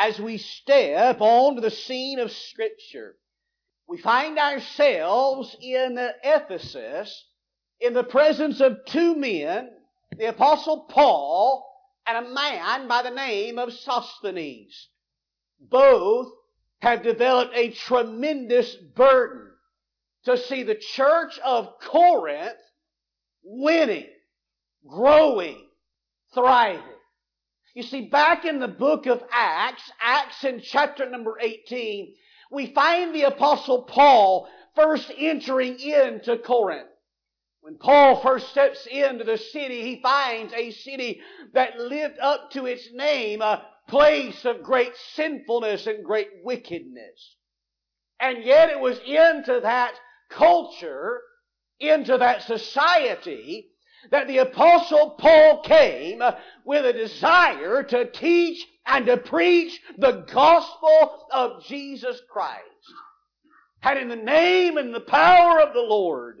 as 0.00 0.18
we 0.18 0.38
step 0.38 1.20
onto 1.20 1.60
the 1.60 1.70
scene 1.70 2.18
of 2.18 2.32
Scripture, 2.32 3.16
we 3.86 3.98
find 3.98 4.38
ourselves 4.38 5.54
in 5.60 5.98
Ephesus 6.24 7.26
in 7.80 7.92
the 7.92 8.04
presence 8.04 8.60
of 8.62 8.78
two 8.86 9.14
men, 9.14 9.68
the 10.16 10.24
Apostle 10.26 10.86
Paul 10.88 11.66
and 12.06 12.26
a 12.26 12.30
man 12.30 12.88
by 12.88 13.02
the 13.02 13.10
name 13.10 13.58
of 13.58 13.74
Sosthenes. 13.74 14.88
Both 15.60 16.32
have 16.80 17.02
developed 17.02 17.54
a 17.54 17.70
tremendous 17.72 18.74
burden 18.74 19.50
to 20.24 20.38
see 20.38 20.62
the 20.62 20.76
church 20.76 21.38
of 21.40 21.78
Corinth 21.78 22.56
winning, 23.42 24.08
growing, 24.88 25.62
thriving. 26.32 26.99
You 27.74 27.82
see, 27.82 28.08
back 28.08 28.44
in 28.44 28.58
the 28.58 28.68
book 28.68 29.06
of 29.06 29.22
Acts, 29.30 29.90
Acts 30.00 30.42
in 30.44 30.60
chapter 30.60 31.08
number 31.08 31.38
18, 31.40 32.14
we 32.50 32.66
find 32.72 33.14
the 33.14 33.22
apostle 33.22 33.82
Paul 33.82 34.48
first 34.74 35.10
entering 35.16 35.78
into 35.78 36.38
Corinth. 36.38 36.88
When 37.60 37.76
Paul 37.76 38.20
first 38.22 38.48
steps 38.48 38.86
into 38.86 39.22
the 39.22 39.38
city, 39.38 39.82
he 39.82 40.00
finds 40.02 40.52
a 40.54 40.70
city 40.70 41.20
that 41.52 41.78
lived 41.78 42.18
up 42.18 42.50
to 42.52 42.66
its 42.66 42.90
name, 42.92 43.42
a 43.42 43.66
place 43.86 44.44
of 44.44 44.62
great 44.62 44.96
sinfulness 45.14 45.86
and 45.86 46.04
great 46.04 46.28
wickedness. 46.42 47.36
And 48.18 48.44
yet 48.44 48.70
it 48.70 48.80
was 48.80 48.98
into 49.00 49.60
that 49.62 49.94
culture, 50.30 51.20
into 51.78 52.18
that 52.18 52.42
society, 52.42 53.70
that 54.10 54.26
the 54.28 54.38
apostle 54.38 55.16
Paul 55.18 55.62
came 55.62 56.22
with 56.64 56.84
a 56.84 56.92
desire 56.92 57.82
to 57.82 58.10
teach 58.10 58.66
and 58.86 59.06
to 59.06 59.16
preach 59.16 59.80
the 59.98 60.24
gospel 60.32 61.26
of 61.30 61.64
Jesus 61.64 62.20
Christ. 62.30 62.64
And 63.82 63.98
in 63.98 64.08
the 64.08 64.16
name 64.16 64.76
and 64.76 64.94
the 64.94 65.00
power 65.00 65.60
of 65.60 65.72
the 65.72 65.80
Lord, 65.80 66.40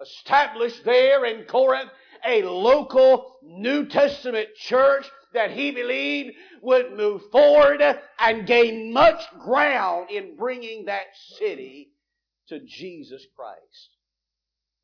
established 0.00 0.84
there 0.84 1.24
in 1.24 1.44
Corinth 1.44 1.90
a 2.26 2.42
local 2.42 3.36
New 3.42 3.86
Testament 3.86 4.48
church 4.56 5.06
that 5.34 5.50
he 5.50 5.72
believed 5.72 6.36
would 6.62 6.96
move 6.96 7.22
forward 7.30 7.82
and 8.18 8.46
gain 8.46 8.92
much 8.92 9.22
ground 9.40 10.10
in 10.10 10.36
bringing 10.36 10.86
that 10.86 11.06
city 11.38 11.90
to 12.48 12.60
Jesus 12.60 13.26
Christ. 13.36 13.90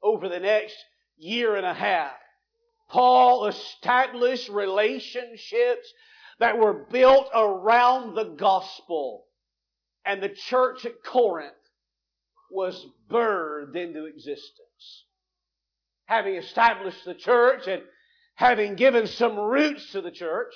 Over 0.02 0.28
the 0.28 0.40
next 0.40 0.76
year 1.20 1.56
and 1.56 1.66
a 1.66 1.74
half, 1.74 2.12
Paul 2.88 3.46
established 3.46 4.48
relationships 4.48 5.92
that 6.40 6.58
were 6.58 6.86
built 6.90 7.28
around 7.34 8.14
the 8.14 8.24
gospel. 8.24 9.26
And 10.04 10.22
the 10.22 10.30
church 10.30 10.84
at 10.86 11.04
Corinth 11.04 11.52
was 12.50 12.86
birthed 13.08 13.76
into 13.76 14.06
existence. 14.06 15.04
Having 16.06 16.36
established 16.36 17.04
the 17.04 17.14
church 17.14 17.68
and 17.68 17.82
having 18.34 18.74
given 18.74 19.06
some 19.06 19.38
roots 19.38 19.92
to 19.92 20.00
the 20.00 20.10
church, 20.10 20.52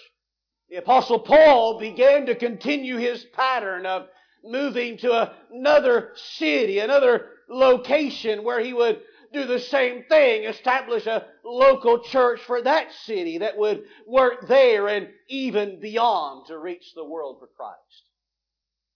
the 0.71 0.77
apostle 0.77 1.21
Paul 1.21 1.79
began 1.79 2.27
to 2.27 2.35
continue 2.35 2.97
his 2.97 3.23
pattern 3.25 3.87
of 3.87 4.09
moving 4.43 4.97
to 4.99 5.33
another 5.53 6.13
city, 6.15 6.79
another 6.79 7.29
location 7.49 8.43
where 8.43 8.61
he 8.61 8.73
would 8.73 9.01
do 9.35 9.47
the 9.47 9.61
same 9.61 10.05
thing, 10.05 10.45
establish 10.45 11.07
a 11.07 11.27
local 11.45 11.99
church 11.99 12.41
for 12.47 12.63
that 12.63 12.93
city 13.05 13.39
that 13.39 13.59
would 13.59 13.85
work 14.07 14.49
there 14.49 14.89
and 14.89 15.09
even 15.29 15.81
beyond 15.81 16.47
to 16.47 16.59
reach 16.59 16.95
the 16.95 17.05
world 17.05 17.39
for 17.41 17.49
Christ. 17.49 17.79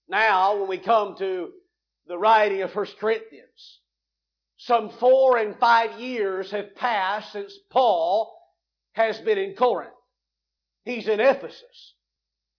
Now, 0.08 0.56
when 0.56 0.68
we 0.68 0.78
come 0.78 1.16
to 1.18 1.50
the 2.06 2.16
writing 2.16 2.62
of 2.62 2.74
1 2.74 2.86
Corinthians, 2.98 3.80
some 4.56 4.90
four 4.90 5.36
and 5.36 5.56
five 5.58 6.00
years 6.00 6.50
have 6.50 6.74
passed 6.74 7.32
since 7.32 7.52
Paul 7.70 8.34
has 8.92 9.18
been 9.18 9.38
in 9.38 9.54
Corinth. 9.54 9.92
He's 10.84 11.06
in 11.06 11.20
Ephesus. 11.20 11.94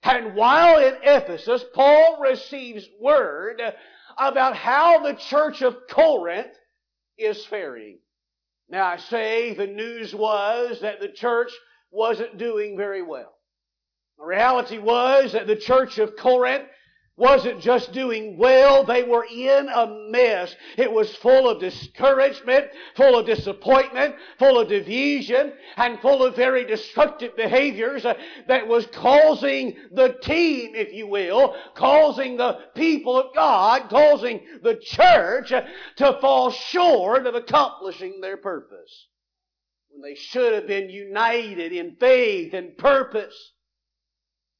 And 0.03 0.35
while 0.35 0.79
in 0.79 0.95
Ephesus, 1.03 1.65
Paul 1.73 2.19
receives 2.21 2.87
word 3.01 3.61
about 4.17 4.55
how 4.55 4.99
the 4.99 5.13
church 5.13 5.61
of 5.61 5.75
Corinth 5.89 6.53
is 7.19 7.45
faring. 7.45 7.99
Now 8.69 8.85
I 8.85 8.97
say 8.97 9.53
the 9.53 9.67
news 9.67 10.13
was 10.13 10.81
that 10.81 10.99
the 10.99 11.09
church 11.09 11.51
wasn't 11.91 12.37
doing 12.37 12.77
very 12.77 13.01
well. 13.01 13.33
The 14.17 14.25
reality 14.25 14.77
was 14.77 15.33
that 15.33 15.47
the 15.47 15.55
church 15.55 15.97
of 15.97 16.15
Corinth 16.15 16.65
wasn't 17.19 17.59
just 17.59 17.91
doing 17.91 18.37
well, 18.37 18.85
they 18.85 19.03
were 19.03 19.25
in 19.29 19.67
a 19.67 19.87
mess. 20.09 20.55
It 20.77 20.91
was 20.91 21.13
full 21.17 21.49
of 21.49 21.59
discouragement, 21.59 22.67
full 22.95 23.19
of 23.19 23.25
disappointment, 23.25 24.15
full 24.39 24.57
of 24.57 24.69
division, 24.69 25.51
and 25.75 25.99
full 25.99 26.23
of 26.23 26.35
very 26.35 26.65
destructive 26.65 27.35
behaviors 27.35 28.05
uh, 28.05 28.13
that 28.47 28.67
was 28.67 28.87
causing 28.87 29.75
the 29.91 30.17
team, 30.21 30.73
if 30.75 30.93
you 30.93 31.07
will, 31.07 31.55
causing 31.75 32.37
the 32.37 32.59
people 32.73 33.19
of 33.19 33.35
God, 33.35 33.89
causing 33.89 34.41
the 34.63 34.77
church 34.81 35.51
uh, 35.51 35.63
to 35.97 36.17
fall 36.21 36.51
short 36.51 37.27
of 37.27 37.35
accomplishing 37.35 38.21
their 38.21 38.37
purpose. 38.37 39.07
When 39.89 40.01
they 40.01 40.15
should 40.15 40.53
have 40.53 40.67
been 40.67 40.89
united 40.89 41.73
in 41.73 41.97
faith 41.97 42.53
and 42.53 42.77
purpose 42.77 43.35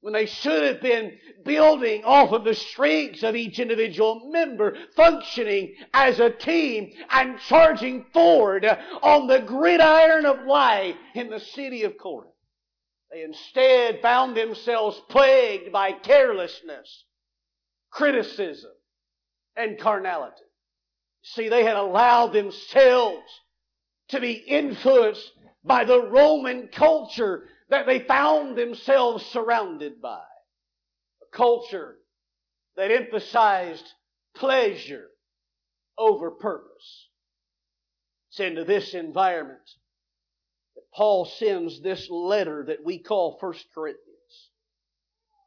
when 0.01 0.13
they 0.13 0.25
should 0.25 0.63
have 0.63 0.81
been 0.81 1.17
building 1.43 2.03
off 2.05 2.31
of 2.31 2.43
the 2.45 2.53
strengths 2.53 3.23
of 3.23 3.35
each 3.35 3.59
individual 3.59 4.29
member, 4.31 4.75
functioning 4.95 5.73
as 5.93 6.19
a 6.19 6.29
team 6.29 6.91
and 7.09 7.39
charging 7.39 8.05
forward 8.13 8.65
on 9.03 9.27
the 9.27 9.39
gridiron 9.39 10.25
of 10.25 10.45
life 10.45 10.95
in 11.15 11.29
the 11.29 11.39
city 11.39 11.83
of 11.83 11.97
Corinth. 11.97 12.33
They 13.11 13.23
instead 13.23 14.01
found 14.01 14.37
themselves 14.37 15.01
plagued 15.09 15.71
by 15.71 15.91
carelessness, 15.91 17.05
criticism, 17.89 18.71
and 19.55 19.79
carnality. 19.79 20.43
See, 21.23 21.49
they 21.49 21.63
had 21.63 21.75
allowed 21.75 22.31
themselves 22.31 23.25
to 24.09 24.21
be 24.21 24.31
influenced 24.31 25.31
by 25.63 25.83
the 25.83 26.07
Roman 26.07 26.69
culture 26.69 27.43
that 27.69 27.85
they 27.85 27.99
found 27.99 28.57
themselves 28.57 29.25
surrounded 29.27 30.01
by. 30.01 30.21
A 31.21 31.35
culture 31.35 31.95
that 32.75 32.91
emphasized 32.91 33.85
pleasure 34.35 35.07
over 35.97 36.31
purpose. 36.31 37.09
It's 38.31 38.39
into 38.39 38.63
this 38.63 38.93
environment 38.93 39.59
that 40.75 40.83
Paul 40.93 41.25
sends 41.25 41.81
this 41.81 42.07
letter 42.09 42.65
that 42.67 42.83
we 42.83 42.99
call 42.99 43.37
First 43.39 43.65
Corinthians. 43.73 44.05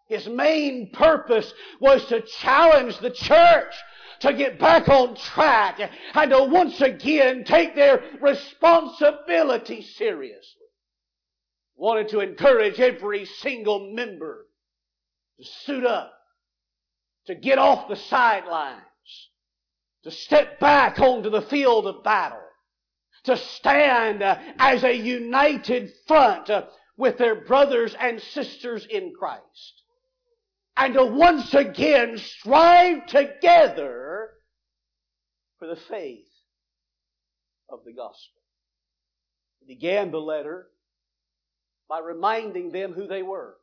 His 0.09 0.29
main 0.29 0.91
purpose 0.93 1.53
was 1.81 2.05
to 2.07 2.21
challenge 2.21 2.99
the 2.99 3.11
church 3.11 3.75
to 4.21 4.35
get 4.35 4.59
back 4.59 4.89
on 4.89 5.17
track 5.17 5.81
and 6.15 6.31
to 6.31 6.45
once 6.45 6.81
again 6.81 7.45
take 7.45 7.75
their 7.75 8.03
responsibility 8.21 9.83
seriously 9.83 10.62
wanted 11.83 12.11
to 12.11 12.21
encourage 12.21 12.79
every 12.79 13.25
single 13.25 13.93
member 13.93 14.47
to 15.37 15.45
suit 15.65 15.85
up, 15.85 16.13
to 17.27 17.35
get 17.35 17.59
off 17.59 17.89
the 17.89 17.97
sidelines, 17.97 18.79
to 20.05 20.11
step 20.13 20.61
back 20.61 21.01
onto 21.01 21.29
the 21.29 21.43
field 21.43 21.89
of 21.89 22.05
battle, 22.05 22.39
to 23.25 23.37
stand 23.37 24.23
uh, 24.23 24.39
as 24.59 24.85
a 24.85 24.95
united 24.95 25.91
front 26.07 26.49
uh, 26.51 26.63
with 26.97 27.19
their 27.19 27.35
brothers 27.35 27.97
and 27.99 28.23
sisters 28.23 28.87
in 28.89 29.13
Christ, 29.19 29.83
and 30.77 30.95
to 30.95 31.05
once 31.05 31.53
again 31.53 32.17
strive 32.17 33.07
together 33.07 34.31
for 35.59 35.67
the 35.67 35.81
faith 35.91 36.29
of 37.69 37.81
the 37.85 37.93
gospel. 37.93 38.41
He 39.59 39.75
began 39.75 40.13
the 40.13 40.19
letter 40.19 40.69
by 41.89 41.99
reminding 42.01 42.73
them 42.73 42.93
who 42.93 43.07
they 43.07 43.23
were. 43.23 43.57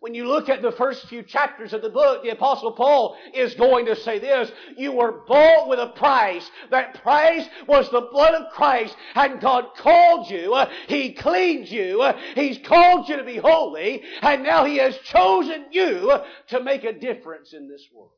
When 0.00 0.14
you 0.14 0.28
look 0.28 0.48
at 0.48 0.62
the 0.62 0.70
first 0.70 1.08
few 1.08 1.24
chapters 1.24 1.72
of 1.72 1.82
the 1.82 1.90
book, 1.90 2.22
the 2.22 2.28
apostle 2.28 2.70
Paul 2.70 3.16
is 3.34 3.54
going 3.54 3.86
to 3.86 3.96
say 3.96 4.20
this, 4.20 4.50
you 4.76 4.92
were 4.92 5.24
bought 5.26 5.68
with 5.68 5.80
a 5.80 5.88
price. 5.88 6.48
That 6.70 7.02
price 7.02 7.44
was 7.66 7.90
the 7.90 8.08
blood 8.12 8.34
of 8.34 8.52
Christ 8.52 8.96
and 9.16 9.40
God 9.40 9.74
called 9.76 10.30
you. 10.30 10.56
He 10.86 11.14
cleaned 11.14 11.68
you. 11.68 12.12
He's 12.36 12.58
called 12.58 13.08
you 13.08 13.16
to 13.16 13.24
be 13.24 13.38
holy 13.38 14.04
and 14.22 14.44
now 14.44 14.64
He 14.64 14.76
has 14.76 14.96
chosen 14.98 15.66
you 15.72 16.12
to 16.48 16.62
make 16.62 16.84
a 16.84 16.92
difference 16.92 17.52
in 17.52 17.68
this 17.68 17.84
world. 17.92 18.12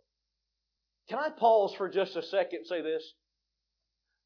Can 1.08 1.18
I 1.18 1.30
pause 1.30 1.74
for 1.74 1.88
just 1.88 2.14
a 2.14 2.22
second 2.22 2.58
and 2.58 2.66
say 2.66 2.82
this? 2.82 3.02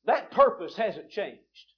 That 0.06 0.32
purpose 0.32 0.76
hasn't 0.76 1.10
changed. 1.10 1.72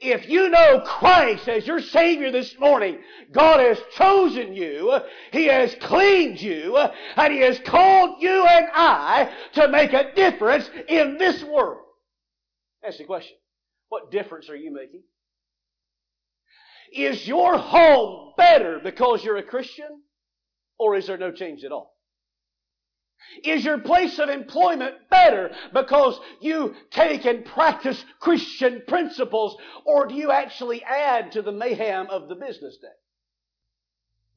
If 0.00 0.28
you 0.28 0.48
know 0.50 0.80
Christ 0.80 1.48
as 1.48 1.66
your 1.66 1.80
Savior 1.80 2.30
this 2.30 2.58
morning, 2.58 2.98
God 3.32 3.60
has 3.60 3.78
chosen 3.96 4.54
you, 4.54 4.98
He 5.32 5.46
has 5.46 5.74
cleaned 5.80 6.40
you, 6.40 6.76
and 6.76 7.32
He 7.32 7.40
has 7.40 7.58
called 7.60 8.20
you 8.20 8.46
and 8.46 8.66
I 8.72 9.32
to 9.54 9.68
make 9.68 9.92
a 9.92 10.12
difference 10.14 10.68
in 10.88 11.18
this 11.18 11.42
world. 11.42 11.80
That's 12.82 12.98
the 12.98 13.04
question. 13.04 13.36
What 13.88 14.10
difference 14.10 14.48
are 14.50 14.56
you 14.56 14.72
making? 14.72 15.02
Is 16.92 17.26
your 17.26 17.58
home 17.58 18.32
better 18.36 18.80
because 18.82 19.24
you're 19.24 19.36
a 19.36 19.42
Christian? 19.42 20.02
Or 20.78 20.96
is 20.96 21.06
there 21.06 21.18
no 21.18 21.32
change 21.32 21.64
at 21.64 21.72
all? 21.72 21.97
Is 23.44 23.64
your 23.64 23.78
place 23.78 24.18
of 24.18 24.28
employment 24.28 24.94
better 25.10 25.50
because 25.72 26.18
you 26.40 26.74
take 26.90 27.24
and 27.24 27.44
practice 27.44 28.04
Christian 28.20 28.82
principles, 28.86 29.56
or 29.84 30.06
do 30.06 30.14
you 30.14 30.30
actually 30.30 30.82
add 30.82 31.32
to 31.32 31.42
the 31.42 31.52
mayhem 31.52 32.08
of 32.10 32.28
the 32.28 32.34
business 32.34 32.76
day? 32.78 32.88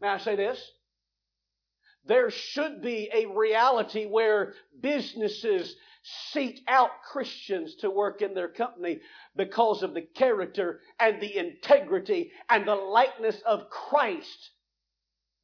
May 0.01 0.09
I 0.09 0.17
say 0.17 0.35
this? 0.35 0.71
There 2.05 2.31
should 2.31 2.81
be 2.81 3.09
a 3.13 3.27
reality 3.27 4.05
where 4.05 4.55
businesses 4.81 5.75
seek 6.31 6.61
out 6.67 6.89
Christians 7.11 7.75
to 7.75 7.91
work 7.91 8.23
in 8.23 8.33
their 8.33 8.47
company 8.47 9.01
because 9.35 9.83
of 9.83 9.93
the 9.93 10.01
character 10.01 10.81
and 10.99 11.21
the 11.21 11.37
integrity 11.37 12.31
and 12.49 12.67
the 12.67 12.75
likeness 12.75 13.39
of 13.45 13.69
Christ 13.69 14.51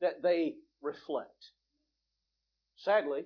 that 0.01 0.24
they 0.24 0.56
reflect. 0.81 1.51
Sadly, 2.77 3.25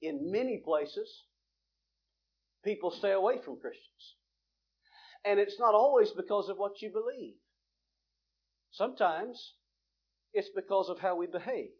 in 0.00 0.30
many 0.30 0.62
places, 0.64 1.24
people 2.64 2.90
stay 2.90 3.12
away 3.12 3.36
from 3.44 3.60
Christians. 3.60 4.16
And 5.24 5.38
it's 5.38 5.58
not 5.58 5.74
always 5.74 6.10
because 6.10 6.48
of 6.48 6.56
what 6.56 6.80
you 6.80 6.90
believe. 6.90 7.34
Sometimes 8.70 9.54
it's 10.32 10.50
because 10.54 10.88
of 10.88 10.98
how 10.98 11.16
we 11.16 11.26
behave. 11.26 11.70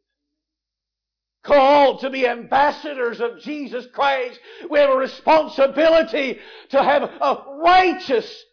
Called 1.45 2.01
to 2.01 2.11
be 2.11 2.27
ambassadors 2.27 3.21
of 3.21 3.41
Jesus 3.41 3.87
Christ, 3.95 4.39
we 4.69 4.81
have 4.81 4.91
a 4.91 4.97
responsibility 4.97 6.39
to 6.71 6.83
have 6.83 7.03
a 7.03 7.45
righteous 7.63 8.45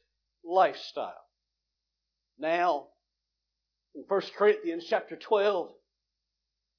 lifestyle. 0.45 1.13
Now, 2.38 2.88
in 3.95 4.04
1 4.07 4.22
Corinthians 4.38 4.86
chapter 4.88 5.16
12, 5.16 5.69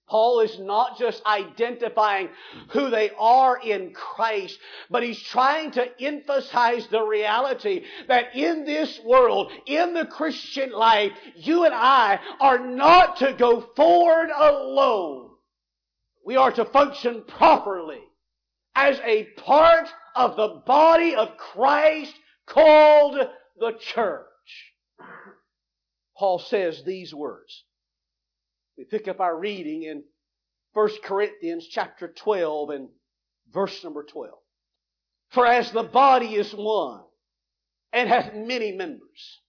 Paul 0.09 0.41
is 0.41 0.59
not 0.61 0.99
just 0.99 1.25
identifying 1.27 2.29
who 2.69 2.91
they 2.91 3.11
are 3.19 3.59
in 3.59 3.93
Christ, 3.93 4.57
but 4.89 5.03
he's 5.03 5.21
trying 5.21 5.73
to 5.73 6.01
emphasize 6.01 6.87
the 6.87 7.03
reality 7.03 7.83
that 8.07 8.37
in 8.37 8.65
this 8.65 9.01
world, 9.05 9.51
in 9.67 9.95
the 9.95 10.07
Christian 10.07 10.71
life, 10.71 11.11
you 11.35 11.65
and 11.65 11.75
I 11.75 12.21
are 12.41 12.59
not 12.59 13.17
to 13.17 13.33
go 13.33 13.61
forward 13.75 14.31
alone. 14.31 15.31
We 16.25 16.37
are 16.37 16.53
to 16.53 16.65
function 16.67 17.25
properly 17.27 18.01
as 18.77 19.01
a 19.05 19.25
part 19.39 19.89
of 20.15 20.37
the 20.37 20.63
body 20.67 21.17
of 21.17 21.37
Christ 21.37 22.15
called 22.47 23.17
the 23.59 23.73
church. 23.81 24.25
Paul 26.17 26.39
says 26.39 26.85
these 26.85 27.13
words. 27.13 27.66
We 28.77 28.85
pick 28.85 29.09
up 29.09 29.21
our 29.21 29.37
reading 29.37 29.85
in 29.85 30.05
1 30.75 30.91
Corinthians 31.03 31.67
chapter 31.67 32.09
12 32.09 32.71
and 32.71 32.89
verse 33.53 33.83
number 33.83 34.05
12. 34.05 34.35
For 35.31 35.47
as 35.47 35.73
the 35.73 35.83
body 35.83 36.35
is 36.35 36.53
one 36.53 37.03
and 37.93 38.09
hath 38.09 38.35
many 38.35 38.73
members, 38.73 39.41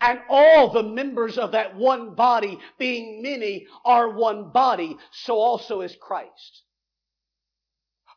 and 0.00 0.20
all 0.28 0.70
the 0.70 0.82
members 0.82 1.38
of 1.38 1.52
that 1.52 1.76
one 1.76 2.14
body, 2.14 2.58
being 2.78 3.22
many, 3.22 3.66
are 3.84 4.10
one 4.10 4.50
body, 4.50 4.96
so 5.12 5.38
also 5.38 5.80
is 5.80 5.96
Christ. 5.96 6.62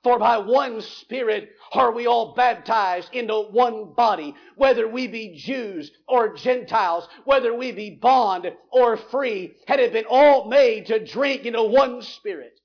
For 0.03 0.18
by 0.18 0.39
one 0.39 0.81
Spirit 0.81 1.51
are 1.74 1.92
we 1.92 2.07
all 2.07 2.33
baptized 2.33 3.13
into 3.13 3.36
one 3.51 3.94
body, 3.94 4.36
whether 4.56 4.88
we 4.88 5.07
be 5.07 5.36
Jews 5.38 5.92
or 6.07 6.33
Gentiles, 6.33 7.07
whether 7.24 7.53
we 7.53 7.71
be 7.71 7.92
bond 7.92 8.51
or 8.71 8.98
free, 8.98 9.53
had 9.68 9.80
it 9.80 9.94
been 9.94 10.06
all 10.09 10.48
made 10.50 10.88
to 10.88 11.06
drink 11.06 11.45
into 11.45 11.62
one 11.62 12.01
Spirit. 12.01 12.59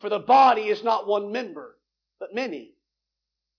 For 0.00 0.10
the 0.10 0.18
body 0.18 0.68
is 0.68 0.84
not 0.84 1.06
one 1.06 1.32
member, 1.32 1.78
but 2.20 2.34
many. 2.34 2.74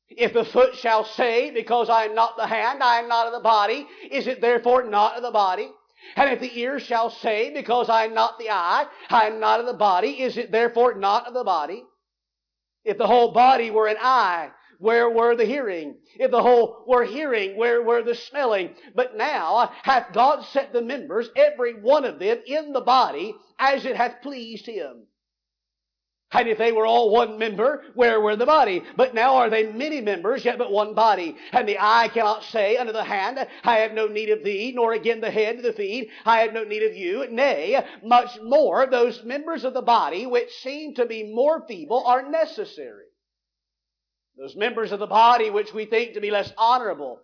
If 0.08 0.34
the 0.34 0.46
foot 0.46 0.76
shall 0.76 1.06
say, 1.06 1.50
Because 1.50 1.90
I 1.90 2.06
am 2.06 2.14
not 2.14 2.38
the 2.38 2.46
hand, 2.46 2.84
I 2.84 3.00
am 3.00 3.08
not 3.08 3.26
of 3.26 3.34
the 3.34 3.40
body, 3.40 3.88
is 4.12 4.28
it 4.28 4.42
therefore 4.42 4.84
not 4.84 5.16
of 5.18 5.24
the 5.24 5.32
body? 5.32 5.72
And 6.16 6.30
if 6.30 6.40
the 6.40 6.60
ear 6.60 6.80
shall 6.80 7.10
say, 7.10 7.52
Because 7.52 7.90
I 7.90 8.06
am 8.06 8.14
not 8.14 8.38
the 8.38 8.52
eye, 8.52 8.86
I 9.10 9.26
am 9.26 9.40
not 9.40 9.60
of 9.60 9.66
the 9.66 9.74
body, 9.74 10.22
is 10.22 10.38
it 10.38 10.52
therefore 10.52 10.94
not 10.94 11.26
of 11.26 11.34
the 11.34 11.44
body? 11.44 11.84
If 12.86 12.98
the 12.98 13.08
whole 13.08 13.32
body 13.32 13.72
were 13.72 13.88
an 13.88 13.98
eye, 14.00 14.52
where 14.80 15.10
were 15.10 15.36
the 15.36 15.46
hearing? 15.46 15.98
If 16.18 16.32
the 16.32 16.42
whole 16.42 16.84
were 16.88 17.04
hearing, 17.04 17.58
where 17.58 17.82
were 17.82 18.04
the 18.04 18.16
smelling? 18.16 18.76
But 18.94 19.18
now 19.18 19.72
hath 19.84 20.14
God 20.14 20.44
set 20.46 20.72
the 20.72 20.82
members, 20.82 21.30
every 21.36 21.74
one 21.74 22.06
of 22.06 22.20
them, 22.20 22.40
in 22.46 22.74
the 22.74 22.82
body, 22.82 23.36
as 23.58 23.86
it 23.86 23.96
hath 23.96 24.22
pleased 24.22 24.66
him. 24.66 25.08
And 26.36 26.50
if 26.50 26.58
they 26.58 26.74
were 26.74 26.86
all 26.86 27.12
one 27.12 27.40
member, 27.40 27.84
where 27.94 28.20
were 28.20 28.36
the 28.36 28.46
body? 28.46 28.84
But 28.98 29.14
now 29.16 29.36
are 29.36 29.50
they 29.50 29.72
many 29.72 30.02
members, 30.02 30.44
yet 30.44 30.58
but 30.58 30.70
one 30.70 30.94
body. 30.94 31.38
And 31.54 31.66
the 31.66 31.78
eye 31.80 32.10
cannot 32.14 32.44
say 32.44 32.76
unto 32.76 32.92
the 32.92 33.06
hand, 33.06 33.40
I 33.64 33.78
have 33.78 33.94
no 33.94 34.08
need 34.08 34.30
of 34.30 34.44
thee, 34.44 34.74
nor 34.76 34.92
again 34.92 35.22
the 35.22 35.32
head 35.32 35.56
to 35.56 35.62
the 35.62 35.72
feet, 35.72 36.10
I 36.26 36.42
have 36.42 36.52
no 36.52 36.66
need 36.66 36.84
of 36.84 36.94
you. 36.94 37.26
Nay, 37.32 37.82
much 38.04 38.38
more, 38.44 38.86
those 38.86 39.24
members 39.24 39.64
of 39.64 39.74
the 39.74 39.82
body 39.82 40.26
which 40.26 40.52
seem 40.62 40.94
to 40.96 41.06
be 41.06 41.24
more 41.24 41.66
feeble 41.70 42.04
are 42.06 42.30
necessary. 42.30 43.06
Those 44.38 44.58
members 44.58 44.92
of 44.92 45.00
the 45.00 45.08
body 45.08 45.50
which 45.50 45.74
we 45.74 45.86
think 45.86 46.16
to 46.16 46.22
be 46.22 46.32
less 46.32 46.52
honorable, 46.58 47.22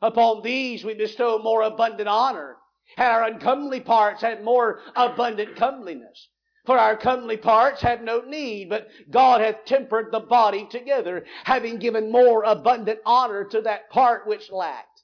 upon 0.00 0.42
these 0.42 0.84
we 0.84 0.94
bestow 0.94 1.40
more 1.40 1.62
abundant 1.62 2.08
honor, 2.08 2.58
and 2.96 3.08
our 3.08 3.24
uncomely 3.24 3.80
parts 3.80 4.22
have 4.22 4.44
more 4.44 4.78
abundant 4.94 5.56
comeliness. 5.56 6.28
For 6.64 6.78
our 6.78 6.96
comely 6.96 7.36
parts 7.36 7.80
have 7.82 8.02
no 8.02 8.20
need, 8.20 8.68
but 8.68 8.88
God 9.10 9.40
hath 9.40 9.64
tempered 9.64 10.12
the 10.12 10.20
body 10.20 10.66
together, 10.70 11.24
having 11.44 11.78
given 11.78 12.12
more 12.12 12.44
abundant 12.44 13.00
honor 13.04 13.44
to 13.46 13.62
that 13.62 13.90
part 13.90 14.26
which 14.26 14.50
lacked. 14.50 15.02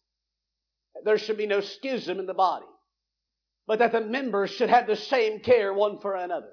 There 1.04 1.18
should 1.18 1.36
be 1.36 1.46
no 1.46 1.60
schism 1.60 2.20
in 2.20 2.26
the 2.26 2.34
body, 2.34 2.66
but 3.66 3.80
that 3.80 3.92
the 3.92 4.00
members 4.00 4.50
should 4.50 4.70
have 4.70 4.86
the 4.86 4.96
same 4.96 5.40
care 5.40 5.74
one 5.74 5.98
for 6.00 6.14
another. 6.14 6.50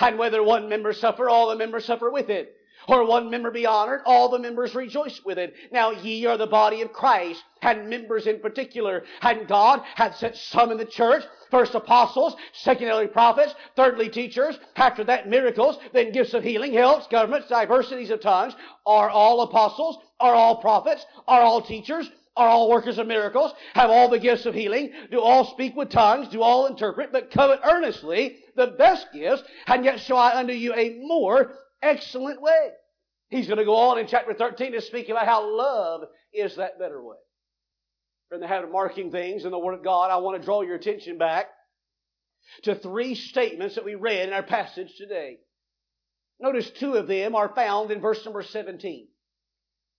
And 0.00 0.18
whether 0.18 0.42
one 0.42 0.68
member 0.68 0.92
suffer, 0.92 1.28
all 1.28 1.48
the 1.48 1.56
members 1.56 1.84
suffer 1.84 2.10
with 2.10 2.30
it 2.30 2.54
or 2.88 3.06
one 3.06 3.30
member 3.30 3.50
be 3.50 3.66
honored, 3.66 4.02
all 4.04 4.28
the 4.28 4.38
members 4.38 4.74
rejoice 4.74 5.20
with 5.24 5.38
it. 5.38 5.54
Now 5.72 5.90
ye 5.90 6.26
are 6.26 6.36
the 6.36 6.46
body 6.46 6.82
of 6.82 6.92
Christ, 6.92 7.42
and 7.62 7.88
members 7.88 8.26
in 8.26 8.40
particular. 8.40 9.04
And 9.22 9.48
God 9.48 9.82
hath 9.94 10.16
set 10.16 10.36
some 10.36 10.70
in 10.70 10.78
the 10.78 10.84
church, 10.84 11.24
first 11.50 11.74
apostles, 11.74 12.36
secondly 12.52 13.06
prophets, 13.06 13.54
thirdly 13.76 14.08
teachers, 14.08 14.58
after 14.76 15.04
that 15.04 15.28
miracles, 15.28 15.78
then 15.92 16.12
gifts 16.12 16.34
of 16.34 16.42
healing, 16.42 16.72
helps, 16.72 17.06
governments, 17.06 17.48
diversities 17.48 18.10
of 18.10 18.20
tongues. 18.20 18.54
Are 18.86 19.08
all 19.08 19.40
apostles? 19.42 19.98
Are 20.20 20.34
all 20.34 20.56
prophets? 20.56 21.04
Are 21.26 21.40
all 21.40 21.62
teachers? 21.62 22.10
Are 22.36 22.48
all 22.48 22.68
workers 22.68 22.98
of 22.98 23.06
miracles? 23.06 23.52
Have 23.74 23.90
all 23.90 24.08
the 24.08 24.18
gifts 24.18 24.44
of 24.44 24.54
healing? 24.54 24.92
Do 25.10 25.20
all 25.20 25.44
speak 25.44 25.76
with 25.76 25.90
tongues? 25.90 26.28
Do 26.28 26.42
all 26.42 26.66
interpret? 26.66 27.12
But 27.12 27.30
covet 27.30 27.60
earnestly 27.64 28.38
the 28.56 28.74
best 28.78 29.06
gifts, 29.12 29.44
and 29.66 29.84
yet 29.84 30.00
show 30.00 30.16
I 30.16 30.38
unto 30.38 30.52
you 30.52 30.74
a 30.74 30.98
more 31.00 31.52
excellent 31.84 32.40
way. 32.40 32.70
He's 33.28 33.46
going 33.46 33.58
to 33.58 33.64
go 33.64 33.76
on 33.76 33.98
in 33.98 34.06
chapter 34.06 34.34
13 34.34 34.72
to 34.72 34.80
speak 34.80 35.08
about 35.08 35.26
how 35.26 35.56
love 35.56 36.02
is 36.32 36.56
that 36.56 36.78
better 36.78 37.02
way. 37.02 37.16
In 38.32 38.40
the 38.40 38.48
habit 38.48 38.66
of 38.66 38.72
marking 38.72 39.12
things 39.12 39.44
in 39.44 39.50
the 39.50 39.58
Word 39.58 39.74
of 39.74 39.84
God, 39.84 40.10
I 40.10 40.16
want 40.16 40.40
to 40.40 40.44
draw 40.44 40.62
your 40.62 40.74
attention 40.74 41.18
back 41.18 41.46
to 42.62 42.74
three 42.74 43.14
statements 43.14 43.76
that 43.76 43.84
we 43.84 43.94
read 43.94 44.28
in 44.28 44.34
our 44.34 44.42
passage 44.42 44.92
today. 44.96 45.38
Notice 46.40 46.68
two 46.70 46.94
of 46.94 47.06
them 47.06 47.36
are 47.36 47.54
found 47.54 47.90
in 47.90 48.00
verse 48.00 48.24
number 48.24 48.42
17, 48.42 49.06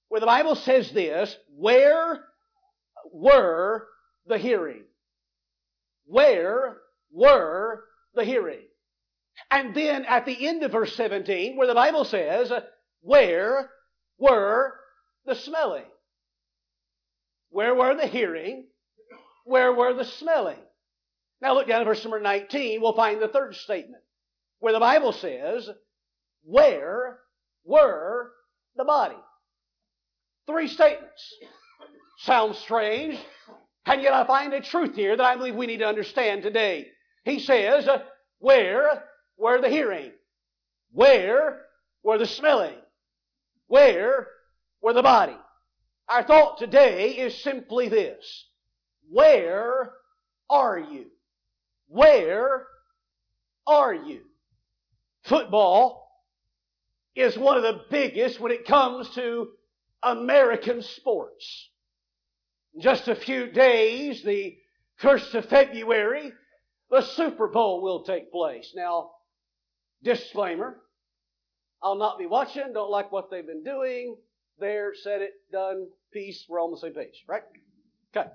where 0.09 0.19
the 0.19 0.27
Bible 0.27 0.55
says 0.55 0.91
this, 0.91 1.35
where 1.55 2.25
were 3.11 3.87
the 4.27 4.37
hearing? 4.37 4.83
Where 6.05 6.77
were 7.11 7.83
the 8.15 8.25
hearing? 8.25 8.67
And 9.51 9.75
then 9.75 10.05
at 10.05 10.25
the 10.25 10.47
end 10.47 10.63
of 10.63 10.71
verse 10.71 10.95
17, 10.95 11.57
where 11.57 11.67
the 11.67 11.73
Bible 11.73 12.05
says, 12.05 12.51
Where 13.01 13.69
were 14.17 14.73
the 15.25 15.35
smelling? 15.35 15.85
Where 17.49 17.75
were 17.75 17.95
the 17.95 18.07
hearing? 18.07 18.67
Where 19.45 19.73
were 19.73 19.93
the 19.93 20.05
smelling? 20.05 20.59
Now 21.41 21.53
look 21.53 21.67
down 21.67 21.81
at 21.81 21.87
verse 21.87 22.03
number 22.03 22.19
19, 22.19 22.81
we'll 22.81 22.95
find 22.95 23.21
the 23.21 23.27
third 23.27 23.55
statement, 23.55 24.03
where 24.59 24.73
the 24.73 24.79
Bible 24.79 25.11
says, 25.11 25.69
Where 26.43 27.19
were 27.63 28.31
the 28.75 28.85
body? 28.85 29.17
Three 30.47 30.67
statements. 30.67 31.33
Sounds 32.19 32.57
strange. 32.59 33.19
And 33.85 34.01
yet 34.01 34.13
I 34.13 34.25
find 34.25 34.53
a 34.53 34.61
truth 34.61 34.95
here 34.95 35.15
that 35.15 35.25
I 35.25 35.35
believe 35.35 35.55
we 35.55 35.67
need 35.67 35.79
to 35.79 35.87
understand 35.87 36.41
today. 36.41 36.87
He 37.23 37.39
says, 37.39 37.87
where 38.39 39.03
were 39.37 39.61
the 39.61 39.69
hearing? 39.69 40.11
Where 40.91 41.61
were 42.03 42.17
the 42.17 42.27
smelling? 42.27 42.75
Where 43.67 44.27
were 44.81 44.93
the 44.93 45.03
body? 45.03 45.37
Our 46.07 46.23
thought 46.23 46.57
today 46.57 47.11
is 47.11 47.43
simply 47.43 47.89
this. 47.89 48.45
Where 49.09 49.91
are 50.49 50.79
you? 50.79 51.07
Where 51.87 52.65
are 53.67 53.93
you? 53.93 54.21
Football 55.23 56.07
is 57.15 57.37
one 57.37 57.57
of 57.57 57.63
the 57.63 57.81
biggest 57.89 58.39
when 58.39 58.51
it 58.51 58.65
comes 58.65 59.09
to 59.15 59.49
American 60.03 60.81
sports. 60.81 61.69
In 62.75 62.81
just 62.81 63.07
a 63.07 63.15
few 63.15 63.47
days, 63.47 64.21
the 64.23 64.57
1st 65.01 65.33
of 65.33 65.45
February, 65.45 66.31
the 66.91 67.01
Super 67.01 67.47
Bowl 67.47 67.81
will 67.81 68.03
take 68.03 68.31
place. 68.31 68.73
Now, 68.75 69.11
disclaimer, 70.05 70.77
I'll 71.83 71.97
not 71.97 72.17
be 72.17 72.25
watching, 72.25 72.71
don't 72.73 72.89
like 72.89 73.11
what 73.11 73.29
they've 73.29 73.45
been 73.45 73.63
doing. 73.63 74.15
There, 74.59 74.93
said 74.95 75.21
it, 75.21 75.33
done, 75.51 75.87
peace, 76.13 76.45
we're 76.47 76.61
on 76.63 76.71
the 76.71 76.77
same 76.77 76.93
page, 76.93 77.25
right? 77.27 77.43
Okay. 78.15 78.29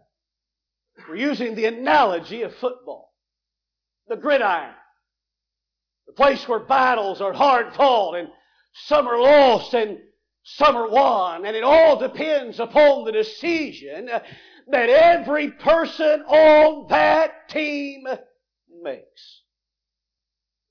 We're 1.09 1.17
using 1.17 1.55
the 1.55 1.65
analogy 1.65 2.43
of 2.43 2.55
football. 2.57 3.15
The 4.09 4.17
gridiron. 4.17 4.75
The 6.07 6.13
place 6.13 6.47
where 6.47 6.59
battles 6.59 7.23
are 7.23 7.33
hard 7.33 7.75
fought 7.75 8.17
and 8.17 8.29
some 8.87 9.07
are 9.07 9.21
lost 9.21 9.73
and 9.73 9.99
some 10.43 10.77
are 10.77 10.91
won. 10.91 11.47
And 11.47 11.57
it 11.57 11.65
all 11.65 11.99
depends 11.99 12.61
upon 12.61 13.05
the 13.05 13.13
decision 13.13 14.07
that 14.07 14.91
every 14.91 15.53
person 15.53 16.23
on 16.23 16.89
that 16.89 17.49
team 17.49 18.05
makes. 18.83 19.40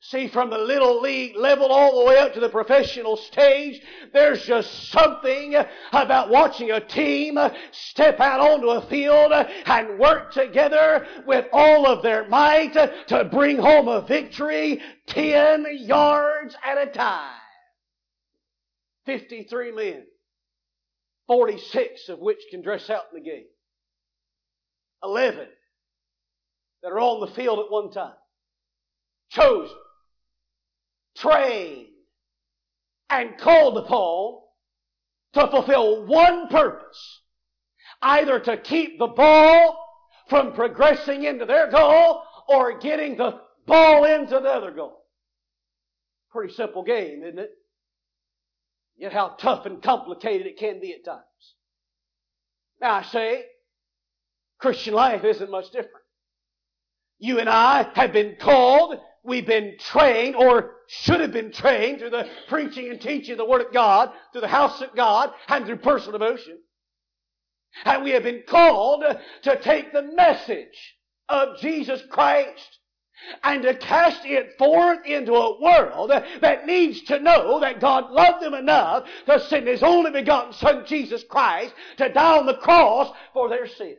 See, 0.01 0.29
from 0.29 0.49
the 0.49 0.57
little 0.57 1.01
league 1.01 1.35
level 1.35 1.67
all 1.67 1.99
the 1.99 2.05
way 2.05 2.17
up 2.17 2.33
to 2.33 2.39
the 2.39 2.47
professional 2.47 3.17
stage, 3.17 3.81
there's 4.13 4.41
just 4.45 4.89
something 4.91 5.55
about 5.91 6.29
watching 6.29 6.71
a 6.71 6.79
team 6.79 7.37
step 7.71 8.21
out 8.21 8.39
onto 8.39 8.69
a 8.69 8.87
field 8.87 9.33
and 9.33 9.99
work 9.99 10.31
together 10.31 11.05
with 11.27 11.47
all 11.51 11.85
of 11.85 12.01
their 12.01 12.27
might 12.29 12.73
to 13.07 13.25
bring 13.25 13.57
home 13.57 13.89
a 13.89 14.01
victory 14.01 14.81
10 15.07 15.65
yards 15.79 16.55
at 16.63 16.77
a 16.77 16.91
time. 16.91 17.33
53 19.05 19.73
men, 19.73 20.03
46 21.27 22.07
of 22.07 22.19
which 22.19 22.39
can 22.49 22.61
dress 22.61 22.89
out 22.89 23.03
in 23.13 23.21
the 23.21 23.29
game. 23.29 23.47
11 25.03 25.45
that 26.83 26.89
are 26.89 26.99
on 26.99 27.19
the 27.19 27.35
field 27.35 27.59
at 27.59 27.69
one 27.69 27.91
time. 27.91 28.13
Chosen 29.31 29.75
trained, 31.19 31.87
and 33.09 33.37
called 33.37 33.77
upon 33.77 34.39
to 35.33 35.47
fulfill 35.51 36.05
one 36.05 36.47
purpose. 36.47 37.21
Either 38.01 38.39
to 38.39 38.57
keep 38.57 38.97
the 38.97 39.07
ball 39.07 39.77
from 40.29 40.53
progressing 40.53 41.23
into 41.23 41.45
their 41.45 41.69
goal 41.69 42.21
or 42.47 42.79
getting 42.79 43.17
the 43.17 43.39
ball 43.65 44.05
into 44.05 44.39
the 44.39 44.49
other 44.49 44.71
goal. 44.71 45.03
Pretty 46.31 46.53
simple 46.53 46.83
game, 46.83 47.23
isn't 47.23 47.39
it? 47.39 47.51
Yet 48.97 49.13
how 49.13 49.29
tough 49.29 49.65
and 49.65 49.81
complicated 49.81 50.47
it 50.47 50.57
can 50.57 50.79
be 50.79 50.93
at 50.93 51.05
times. 51.05 51.23
Now 52.79 52.95
I 52.95 53.03
say, 53.03 53.45
Christian 54.59 54.93
life 54.93 55.23
isn't 55.23 55.51
much 55.51 55.71
different. 55.71 55.95
You 57.17 57.39
and 57.39 57.49
I 57.49 57.89
have 57.95 58.13
been 58.13 58.37
called 58.39 58.99
we've 59.23 59.45
been 59.45 59.75
trained 59.79 60.35
or 60.35 60.75
should 60.87 61.19
have 61.19 61.31
been 61.31 61.51
trained 61.51 61.99
through 61.99 62.09
the 62.09 62.29
preaching 62.47 62.89
and 62.89 62.99
teaching 63.01 63.33
of 63.33 63.37
the 63.37 63.45
Word 63.45 63.61
of 63.61 63.73
God, 63.73 64.11
through 64.31 64.41
the 64.41 64.47
house 64.47 64.81
of 64.81 64.95
God, 64.95 65.31
and 65.47 65.65
through 65.65 65.77
personal 65.77 66.17
devotion. 66.17 66.57
And 67.85 68.03
we 68.03 68.11
have 68.11 68.23
been 68.23 68.43
called 68.47 69.03
to 69.43 69.61
take 69.61 69.93
the 69.93 70.01
message 70.01 70.95
of 71.27 71.59
Jesus 71.59 72.01
Christ 72.09 72.79
and 73.43 73.61
to 73.63 73.75
cast 73.75 74.25
it 74.25 74.57
forth 74.57 75.05
into 75.05 75.33
a 75.33 75.61
world 75.61 76.09
that 76.09 76.65
needs 76.65 77.01
to 77.03 77.19
know 77.19 77.59
that 77.59 77.81
God 77.81 78.11
loved 78.11 78.43
them 78.43 78.53
enough 78.53 79.07
to 79.25 79.39
send 79.41 79.67
His 79.67 79.83
only 79.83 80.11
begotten 80.11 80.53
Son, 80.53 80.85
Jesus 80.87 81.23
Christ, 81.29 81.73
to 81.97 82.11
die 82.11 82.37
on 82.37 82.45
the 82.45 82.55
cross 82.55 83.13
for 83.33 83.49
their 83.49 83.67
sins. 83.67 83.97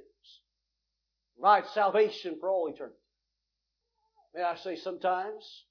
Right 1.39 1.65
salvation 1.75 2.37
for 2.41 2.50
all 2.50 2.69
eternity. 2.69 2.97
May 4.35 4.43
I 4.43 4.57
say, 4.57 4.77
sometimes 4.77 5.65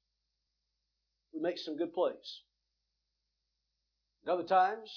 we 1.33 1.41
make 1.41 1.57
some 1.57 1.77
good 1.77 1.93
plays. 1.93 2.41
And 4.23 4.33
other 4.33 4.47
times, 4.47 4.91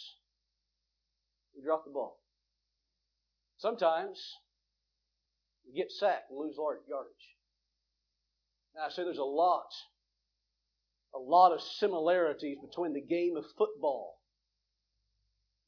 we 1.55 1.63
drop 1.63 1.85
the 1.85 1.93
ball. 1.93 2.19
Sometimes, 3.59 4.21
we 5.67 5.79
get 5.79 5.93
sacked 5.93 6.31
and 6.31 6.39
lose 6.39 6.57
large 6.59 6.81
yardage. 6.89 7.37
Now, 8.75 8.87
I 8.87 8.91
say 8.91 9.05
there's 9.05 9.19
a 9.19 9.23
lot, 9.23 9.69
a 11.15 11.19
lot 11.19 11.53
of 11.53 11.61
similarities 11.61 12.59
between 12.61 12.95
the 12.95 13.01
game 13.01 13.37
of 13.37 13.45
football 13.57 14.19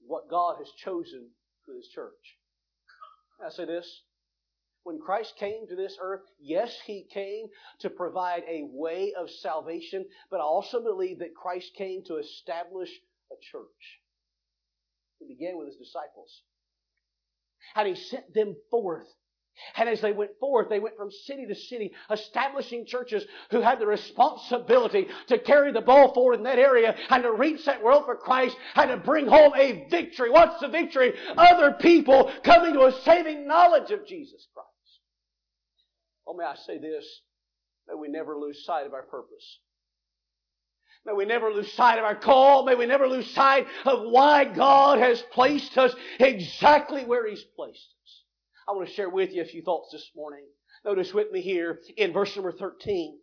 and 0.01 0.09
what 0.09 0.29
God 0.29 0.57
has 0.59 0.71
chosen 0.85 1.29
for 1.65 1.75
His 1.75 1.87
church. 1.95 2.39
I 3.45 3.51
say 3.51 3.67
this 3.67 4.03
when 4.85 4.99
Christ 4.99 5.35
came 5.39 5.67
to 5.67 5.77
this 5.77 5.97
earth, 6.01 6.21
yes, 6.41 6.79
He 6.87 7.07
came 7.13 7.47
to 7.81 7.91
provide 7.91 8.43
a 8.49 8.69
way 8.71 9.13
of 9.19 9.31
salvation, 9.31 10.07
but 10.31 10.41
I 10.41 10.45
also 10.45 10.83
believe 10.83 11.19
that 11.19 11.35
Christ 11.35 11.73
came 11.77 12.05
to 12.05 12.17
establish 12.17 12.91
a 13.33 13.37
church. 13.51 14.01
He 15.19 15.27
began 15.27 15.59
with 15.59 15.69
His 15.69 15.77
disciples. 15.77 16.43
And 17.75 17.89
He 17.89 17.95
sent 17.95 18.33
them 18.35 18.57
forth 18.71 19.09
and 19.77 19.89
as 19.89 20.01
they 20.01 20.13
went 20.13 20.39
forth, 20.41 20.69
they 20.69 20.81
went 20.81 20.97
from 20.97 21.11
city 21.11 21.47
to 21.47 21.55
city, 21.55 21.93
establishing 22.11 22.87
churches 22.87 23.25
who 23.51 23.61
had 23.61 23.79
the 23.79 23.87
responsibility 23.87 25.09
to 25.29 25.39
carry 25.39 25.73
the 25.73 25.81
ball 25.81 26.13
forward 26.13 26.39
in 26.39 26.45
that 26.45 26.59
area 26.59 26.97
and 27.11 27.23
to 27.23 27.33
reach 27.33 27.65
that 27.67 27.83
world 27.83 28.05
for 28.05 28.17
Christ 28.17 28.57
and 28.75 28.91
to 28.91 28.97
bring 28.97 29.27
home 29.27 29.53
a 29.57 29.87
victory. 29.89 30.31
What's 30.31 30.61
the 30.61 30.69
victory? 30.69 31.15
Other 31.37 31.73
people 31.73 32.33
coming 32.43 32.75
to 32.75 32.87
a 32.87 32.93
saving 33.03 33.47
knowledge 33.47 33.91
of 33.91 34.07
Jesus 34.07 34.47
Christ. 34.53 34.74
Oh, 36.27 36.35
may 36.35 36.45
I 36.45 36.55
say 36.67 36.79
this? 36.79 37.05
May 37.89 37.95
we 37.95 38.09
never 38.09 38.37
lose 38.37 38.65
sight 38.65 38.87
of 38.87 38.95
our 38.95 39.03
purpose. 39.03 39.59
May 41.07 41.13
we 41.13 41.27
never 41.27 41.53
lose 41.53 41.71
sight 41.73 41.99
of 41.99 42.05
our 42.05 42.15
call. 42.15 42.65
May 42.65 42.75
we 42.75 42.87
never 42.87 43.07
lose 43.07 43.31
sight 43.33 43.67
of 43.85 44.09
why 44.11 44.45
God 44.45 44.99
has 44.99 45.21
placed 45.33 45.77
us 45.77 45.95
exactly 46.19 47.05
where 47.05 47.29
He's 47.29 47.45
placed 47.57 47.77
us. 48.03 48.23
I 48.67 48.73
want 48.73 48.89
to 48.89 48.95
share 48.95 49.11
with 49.11 49.33
you 49.33 49.43
a 49.43 49.47
few 49.47 49.63
thoughts 49.63 49.93
this 49.93 50.11
morning. 50.17 50.47
Notice 50.85 51.13
with 51.13 51.31
me 51.31 51.43
here 51.43 51.81
in 51.97 52.13
verse 52.13 52.35
number 52.35 52.53
13. 52.53 53.19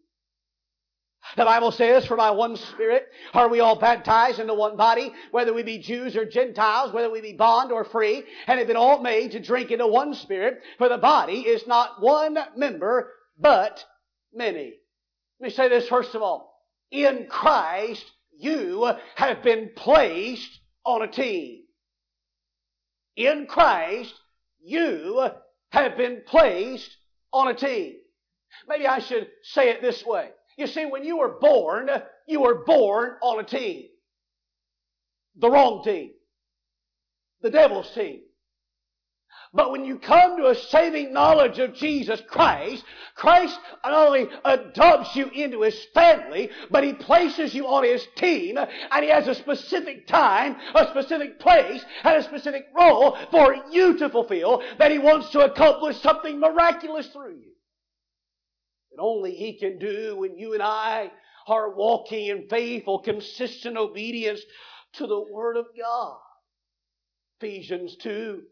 The 1.38 1.46
Bible 1.46 1.72
says, 1.72 2.06
For 2.06 2.18
by 2.18 2.32
one 2.32 2.58
Spirit 2.58 3.08
are 3.34 3.48
we 3.48 3.60
all 3.60 3.78
baptized 3.78 4.40
into 4.40 4.54
one 4.54 4.76
body, 4.76 5.14
whether 5.32 5.54
we 5.54 5.64
be 5.64 5.78
Jews 5.78 6.16
or 6.16 6.26
Gentiles, 6.26 6.92
whether 6.92 7.10
we 7.10 7.22
be 7.22 7.34
bond 7.34 7.72
or 7.72 7.86
free, 7.86 8.24
and 8.48 8.60
have 8.60 8.68
been 8.68 8.76
all 8.76 9.02
made 9.02 9.32
to 9.32 9.40
drink 9.40 9.72
into 9.72 9.88
one 9.88 10.14
Spirit, 10.14 10.62
for 10.78 10.90
the 10.90 10.98
body 10.98 11.42
is 11.42 11.66
not 11.68 12.02
one 12.02 12.38
member, 12.58 13.12
but 13.40 13.84
many. 14.34 14.74
Let 15.40 15.48
me 15.48 15.50
say 15.52 15.70
this 15.70 15.88
first 15.88 16.16
of 16.16 16.22
all. 16.22 16.52
In 16.92 17.28
Christ, 17.30 18.06
you 18.38 18.92
have 19.16 19.42
been 19.44 19.72
placed 19.76 20.60
on 20.86 21.02
a 21.02 21.08
team. 21.08 21.62
In 23.16 23.46
Christ, 23.48 24.14
you 24.62 25.30
have 25.70 25.96
been 25.96 26.24
placed 26.26 26.90
on 27.32 27.48
a 27.48 27.54
team. 27.54 27.96
Maybe 28.68 28.86
I 28.86 29.00
should 29.00 29.28
say 29.44 29.70
it 29.70 29.82
this 29.82 30.06
way. 30.06 30.30
You 30.62 30.68
see, 30.68 30.86
when 30.86 31.04
you 31.04 31.18
were 31.18 31.40
born, 31.40 31.90
you 32.28 32.42
were 32.42 32.64
born 32.64 33.14
on 33.24 33.40
a 33.40 33.44
team. 33.44 33.88
The 35.36 35.50
wrong 35.50 35.84
team. 35.84 36.12
The 37.42 37.50
devil's 37.50 37.92
team. 37.96 38.22
But 39.56 39.72
when 39.72 39.86
you 39.86 39.98
come 39.98 40.38
to 40.38 40.50
a 40.50 40.56
saving 40.56 41.14
knowledge 41.14 41.58
of 41.58 41.74
Jesus 41.74 42.22
Christ, 42.30 42.84
Christ 43.16 43.58
not 43.84 44.08
only 44.08 44.28
adopts 44.46 45.16
you 45.16 45.30
into 45.30 45.64
His 45.64 45.84
family, 45.96 46.52
but 46.70 46.84
He 46.84 46.94
places 46.94 47.56
you 47.56 47.66
on 47.66 47.84
His 47.84 48.06
team, 48.16 48.60
and 48.60 49.04
He 49.04 49.10
has 49.10 49.28
a 49.28 49.34
specific 49.34 50.06
time, 50.06 50.58
a 50.76 50.86
specific 50.92 51.40
place, 51.40 51.84
and 52.04 52.18
a 52.18 52.24
specific 52.24 52.68
role 52.78 53.18
for 53.32 53.56
you 53.72 53.98
to 53.98 54.10
fulfill 54.10 54.62
that 54.78 54.92
He 54.92 55.00
wants 55.00 55.32
to 55.32 55.40
accomplish 55.40 56.00
something 56.02 56.40
miraculous 56.40 57.08
through 57.08 57.38
you 57.38 57.51
that 58.92 59.02
only 59.02 59.34
He 59.34 59.58
can 59.58 59.80
do 59.80 60.18
when 60.18 60.38
you 60.38 60.54
and 60.54 60.64
I 60.64 61.12
are 61.48 61.74
walking 61.74 62.28
in 62.28 62.48
faithful, 62.50 63.00
consistent 63.00 63.78
obedience 63.78 64.42
to 64.94 65.08
the 65.08 65.20
Word 65.20 65.58
of 65.58 65.66
God. 65.78 66.18
Ephesians 67.40 67.96
2 67.98 68.44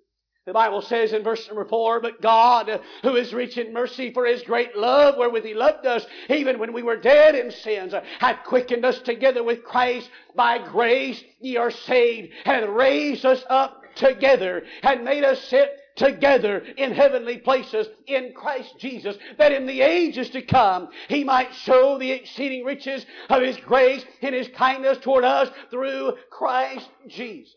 The 0.46 0.54
Bible 0.54 0.82
says 0.82 1.14
in 1.14 1.24
verse 1.24 1.46
number 1.48 1.66
four, 1.66 2.00
but 2.00 2.22
God, 2.22 2.82
who 3.04 3.16
is 3.16 3.34
rich 3.34 3.58
in 3.58 3.72
mercy 3.72 4.12
for 4.12 4.26
his 4.26 4.42
great 4.42 4.76
love 4.76 5.16
wherewith 5.18 5.44
he 5.44 5.54
loved 5.54 5.86
us, 5.86 6.06
even 6.30 6.58
when 6.58 6.74
we 6.74 6.82
were 6.82 6.98
dead 6.98 7.36
in 7.36 7.52
sins, 7.52 7.94
hath 8.20 8.44
quickened 8.46 8.86
us 8.86 9.00
together 9.02 9.44
with 9.44 9.64
Christ. 9.64 10.10
By 10.36 10.58
grace 10.58 11.24
ye 11.40 11.58
are 11.58 11.72
saved, 11.72 12.34
hath 12.46 12.68
raised 12.68 13.26
us 13.26 13.44
up 13.50 13.84
together, 13.96 14.64
and 14.82 15.04
made 15.04 15.24
us 15.24 15.44
sit 15.44 15.79
together 16.00 16.64
in 16.78 16.94
heavenly 16.94 17.38
places 17.38 17.88
in 18.08 18.34
Christ 18.34 18.74
Jesus, 18.80 19.18
that 19.38 19.52
in 19.52 19.68
the 19.68 19.82
ages 19.82 20.30
to 20.32 20.42
come 20.42 20.90
He 21.10 21.24
might 21.24 21.54
show 21.54 22.00
the 22.00 22.12
exceeding 22.12 22.64
riches 22.64 23.06
of 23.30 23.44
His 23.44 23.58
grace 23.58 24.04
and 24.22 24.34
His 24.34 24.48
kindness 24.56 24.98
toward 25.00 25.26
us 25.26 25.50
through 25.70 26.14
Christ 26.32 26.90
Jesus. 27.08 27.54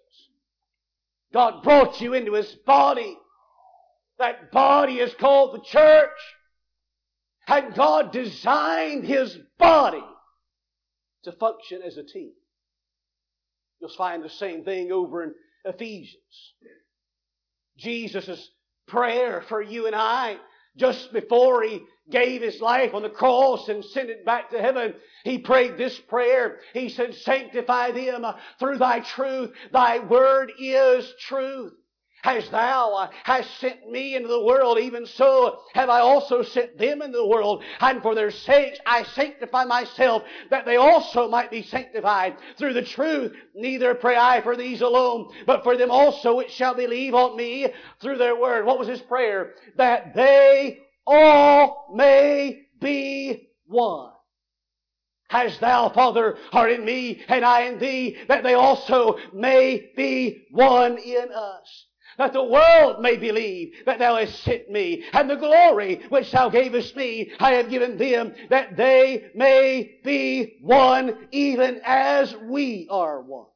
God 1.32 1.62
brought 1.62 2.00
you 2.00 2.12
into 2.12 2.34
His 2.34 2.52
body. 2.66 3.16
That 4.18 4.52
body 4.52 4.98
is 4.98 5.14
called 5.14 5.54
the 5.54 5.64
church. 5.64 6.10
And 7.46 7.74
God 7.74 8.12
designed 8.12 9.04
His 9.04 9.38
body 9.58 10.04
to 11.24 11.32
function 11.32 11.80
as 11.82 11.96
a 11.96 12.02
team. 12.02 12.32
You'll 13.80 13.90
find 13.90 14.22
the 14.22 14.30
same 14.30 14.64
thing 14.64 14.92
over 14.92 15.22
in 15.24 15.34
Ephesians. 15.64 16.52
Jesus' 17.82 18.50
prayer 18.86 19.42
for 19.48 19.60
you 19.60 19.86
and 19.86 19.96
I 19.96 20.38
just 20.76 21.12
before 21.12 21.62
he 21.62 21.82
gave 22.10 22.42
his 22.42 22.60
life 22.60 22.94
on 22.94 23.02
the 23.02 23.10
cross 23.10 23.68
and 23.68 23.84
sent 23.84 24.10
it 24.10 24.24
back 24.24 24.50
to 24.50 24.60
heaven, 24.60 24.94
he 25.24 25.38
prayed 25.38 25.76
this 25.76 25.98
prayer. 25.98 26.58
He 26.72 26.88
said, 26.88 27.14
Sanctify 27.14 27.92
them 27.92 28.24
through 28.58 28.78
thy 28.78 29.00
truth. 29.00 29.52
Thy 29.72 29.98
word 29.98 30.52
is 30.58 31.12
truth. 31.20 31.74
As 32.24 32.48
thou 32.50 32.94
uh, 32.94 33.10
hast 33.24 33.58
sent 33.58 33.90
me 33.90 34.14
into 34.14 34.28
the 34.28 34.44
world, 34.44 34.78
even 34.78 35.06
so 35.06 35.58
have 35.74 35.90
I 35.90 35.98
also 35.98 36.42
sent 36.42 36.78
them 36.78 37.02
into 37.02 37.18
the 37.18 37.26
world. 37.26 37.64
And 37.80 38.00
for 38.00 38.14
their 38.14 38.30
sakes 38.30 38.78
I 38.86 39.02
sanctify 39.02 39.64
myself, 39.64 40.22
that 40.48 40.64
they 40.64 40.76
also 40.76 41.28
might 41.28 41.50
be 41.50 41.64
sanctified 41.64 42.36
through 42.58 42.74
the 42.74 42.82
truth. 42.82 43.32
Neither 43.56 43.96
pray 43.96 44.16
I 44.16 44.40
for 44.40 44.54
these 44.54 44.82
alone, 44.82 45.32
but 45.46 45.64
for 45.64 45.76
them 45.76 45.90
also 45.90 46.36
which 46.36 46.52
shall 46.52 46.74
believe 46.74 47.12
on 47.12 47.36
me 47.36 47.66
through 48.00 48.18
their 48.18 48.38
word. 48.38 48.66
What 48.66 48.78
was 48.78 48.86
his 48.86 49.02
prayer? 49.02 49.54
That 49.76 50.14
they 50.14 50.78
all 51.04 51.92
may 51.92 52.66
be 52.80 53.48
one. 53.66 54.12
As 55.28 55.58
thou, 55.58 55.88
Father, 55.88 56.36
art 56.52 56.70
in 56.70 56.84
me, 56.84 57.24
and 57.26 57.44
I 57.44 57.62
in 57.62 57.80
thee, 57.80 58.18
that 58.28 58.44
they 58.44 58.54
also 58.54 59.18
may 59.32 59.90
be 59.96 60.46
one 60.52 60.98
in 60.98 61.32
us 61.32 61.86
that 62.18 62.32
the 62.32 62.44
world 62.44 63.00
may 63.00 63.16
believe 63.16 63.72
that 63.86 63.98
thou 63.98 64.16
hast 64.16 64.42
sent 64.42 64.70
me, 64.70 65.04
and 65.12 65.28
the 65.28 65.36
glory 65.36 66.02
which 66.08 66.30
thou 66.30 66.48
gavest 66.48 66.96
me 66.96 67.32
I 67.38 67.54
have 67.54 67.70
given 67.70 67.96
them, 67.98 68.34
that 68.50 68.76
they 68.76 69.30
may 69.34 69.98
be 70.04 70.58
one, 70.60 71.28
even 71.30 71.80
as 71.84 72.34
we 72.36 72.86
are 72.90 73.20
one. 73.20 73.46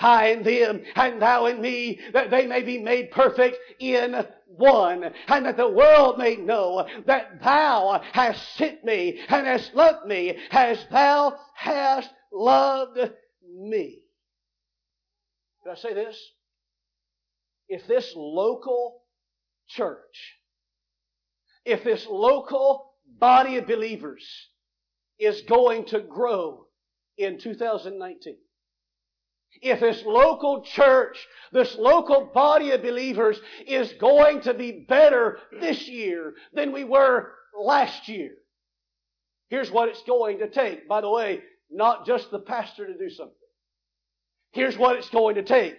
I 0.00 0.28
in 0.28 0.42
them, 0.44 0.84
and 0.94 1.20
thou 1.20 1.46
in 1.46 1.60
me, 1.60 1.98
that 2.12 2.30
they 2.30 2.46
may 2.46 2.62
be 2.62 2.78
made 2.78 3.10
perfect 3.10 3.58
in 3.80 4.24
one, 4.46 5.12
and 5.26 5.46
that 5.46 5.56
the 5.56 5.68
world 5.68 6.18
may 6.18 6.36
know 6.36 6.86
that 7.06 7.42
thou 7.42 8.00
hast 8.12 8.54
sent 8.54 8.84
me, 8.84 9.20
and 9.28 9.46
hast 9.46 9.74
loved 9.74 10.06
me, 10.06 10.38
as 10.50 10.78
thou 10.90 11.38
hast 11.54 12.10
loved 12.32 13.10
me. 13.44 14.02
Did 15.64 15.72
I 15.72 15.74
say 15.74 15.94
this? 15.94 16.16
If 17.68 17.86
this 17.86 18.12
local 18.16 19.02
church, 19.68 20.36
if 21.64 21.84
this 21.84 22.06
local 22.08 22.92
body 23.18 23.56
of 23.56 23.66
believers 23.66 24.24
is 25.18 25.42
going 25.42 25.84
to 25.86 26.00
grow 26.00 26.66
in 27.16 27.38
2019, 27.38 28.36
if 29.60 29.80
this 29.80 30.02
local 30.04 30.62
church, 30.62 31.18
this 31.52 31.74
local 31.76 32.30
body 32.32 32.70
of 32.70 32.82
believers 32.82 33.40
is 33.66 33.92
going 33.94 34.40
to 34.42 34.54
be 34.54 34.86
better 34.88 35.38
this 35.60 35.88
year 35.88 36.34
than 36.52 36.72
we 36.72 36.84
were 36.84 37.32
last 37.58 38.08
year, 38.08 38.32
here's 39.48 39.70
what 39.70 39.88
it's 39.88 40.02
going 40.04 40.38
to 40.38 40.48
take. 40.48 40.88
By 40.88 41.00
the 41.00 41.10
way, 41.10 41.42
not 41.70 42.06
just 42.06 42.30
the 42.30 42.38
pastor 42.38 42.86
to 42.86 42.96
do 42.96 43.10
something. 43.10 43.34
Here's 44.52 44.78
what 44.78 44.96
it's 44.96 45.10
going 45.10 45.34
to 45.34 45.42
take. 45.42 45.76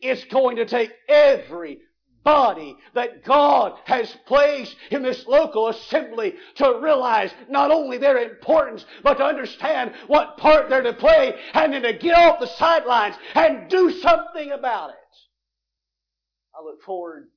It's 0.00 0.24
going 0.24 0.56
to 0.56 0.66
take 0.66 0.92
every 1.08 1.78
body 2.24 2.76
that 2.94 3.24
God 3.24 3.78
has 3.84 4.14
placed 4.26 4.76
in 4.90 5.02
this 5.02 5.26
local 5.26 5.68
assembly 5.68 6.34
to 6.56 6.78
realize 6.82 7.30
not 7.48 7.70
only 7.70 7.96
their 7.96 8.18
importance, 8.18 8.84
but 9.02 9.14
to 9.14 9.24
understand 9.24 9.92
what 10.08 10.36
part 10.36 10.68
they're 10.68 10.82
to 10.82 10.92
play 10.92 11.34
and 11.54 11.72
then 11.72 11.82
to 11.82 11.94
get 11.94 12.14
off 12.14 12.40
the 12.40 12.46
sidelines 12.46 13.16
and 13.34 13.70
do 13.70 13.90
something 14.00 14.50
about 14.50 14.90
it. 14.90 14.96
I 16.54 16.62
look 16.62 16.82
forward 16.82 17.28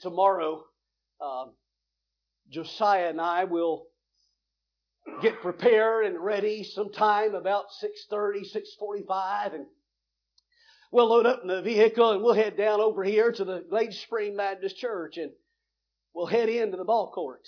tomorrow. 0.00 0.64
Um, 1.20 1.52
Josiah 2.50 3.10
and 3.10 3.20
I 3.20 3.44
will 3.44 3.86
get 5.20 5.40
prepared 5.40 6.06
and 6.06 6.18
ready 6.18 6.62
sometime 6.62 7.34
about 7.34 7.66
6.30, 7.82 8.46
6.45 8.80 9.54
and 9.54 9.66
We'll 10.92 11.08
load 11.08 11.26
up 11.26 11.42
in 11.42 11.48
the 11.48 11.62
vehicle 11.62 12.12
and 12.12 12.22
we'll 12.22 12.34
head 12.34 12.56
down 12.56 12.80
over 12.80 13.02
here 13.02 13.32
to 13.32 13.44
the 13.44 13.64
Glade 13.68 13.92
Spring 13.92 14.36
Baptist 14.36 14.76
Church 14.76 15.16
and 15.16 15.32
we'll 16.14 16.26
head 16.26 16.48
into 16.48 16.76
the 16.76 16.84
ball 16.84 17.10
court. 17.12 17.42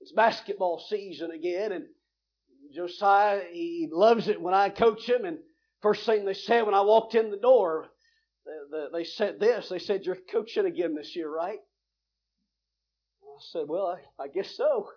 It's 0.00 0.12
basketball 0.12 0.84
season 0.88 1.30
again 1.30 1.72
and 1.72 1.86
Josiah, 2.74 3.42
he 3.50 3.88
loves 3.90 4.28
it 4.28 4.40
when 4.40 4.54
I 4.54 4.68
coach 4.68 5.08
him 5.08 5.24
and 5.24 5.38
first 5.80 6.04
thing 6.04 6.24
they 6.24 6.34
said 6.34 6.62
when 6.62 6.74
I 6.74 6.82
walked 6.82 7.14
in 7.14 7.30
the 7.30 7.36
door, 7.36 7.88
they 8.92 9.04
said 9.04 9.38
this, 9.40 9.68
they 9.68 9.78
said, 9.78 10.04
you're 10.04 10.16
coaching 10.30 10.66
again 10.66 10.94
this 10.94 11.14
year, 11.14 11.30
right? 11.30 11.58
I 13.22 13.40
said, 13.52 13.64
well, 13.68 13.98
I, 14.18 14.24
I 14.24 14.28
guess 14.28 14.50
so. 14.56 14.88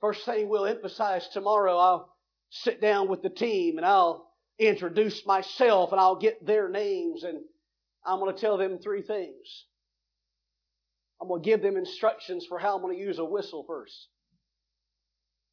First 0.00 0.24
thing 0.24 0.48
we'll 0.48 0.66
emphasize 0.66 1.28
tomorrow, 1.28 1.78
I'll 1.78 2.16
sit 2.50 2.80
down 2.80 3.08
with 3.08 3.22
the 3.22 3.30
team 3.30 3.76
and 3.76 3.86
I'll 3.86 4.30
introduce 4.58 5.26
myself 5.26 5.92
and 5.92 6.00
I'll 6.00 6.18
get 6.18 6.44
their 6.44 6.68
names 6.68 7.24
and 7.24 7.40
I'm 8.06 8.20
going 8.20 8.34
to 8.34 8.40
tell 8.40 8.56
them 8.56 8.78
three 8.78 9.02
things. 9.02 9.64
I'm 11.20 11.28
going 11.28 11.42
to 11.42 11.48
give 11.48 11.62
them 11.62 11.76
instructions 11.76 12.46
for 12.46 12.58
how 12.58 12.76
I'm 12.76 12.82
going 12.82 12.96
to 12.96 13.02
use 13.02 13.18
a 13.18 13.24
whistle 13.24 13.64
first. 13.66 14.08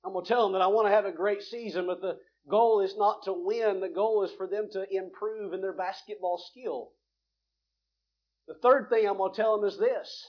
I'm 0.04 0.14
going 0.14 0.26
to 0.26 0.30
tell 0.30 0.44
them 0.44 0.54
that 0.54 0.62
I 0.62 0.68
want 0.68 0.88
to 0.88 0.94
have 0.94 1.06
a 1.06 1.12
great 1.12 1.44
season, 1.44 1.86
but 1.86 2.02
the 2.02 2.18
goal 2.50 2.82
is 2.82 2.96
not 2.98 3.24
to 3.26 3.34
win. 3.34 3.80
The 3.80 3.90
goal 3.90 4.24
is 4.24 4.32
for 4.38 4.48
them 4.48 4.68
to 4.74 4.86
improve 4.92 5.54
in 5.54 5.62
their 5.62 5.74
basketball 5.74 6.44
skill. 6.52 6.90
The 8.48 8.56
third 8.56 8.90
thing 8.90 9.08
I'm 9.08 9.18
going 9.18 9.34
to 9.34 9.42
tell 9.42 9.60
them 9.60 9.70
is 9.70 9.78
this. 9.78 10.28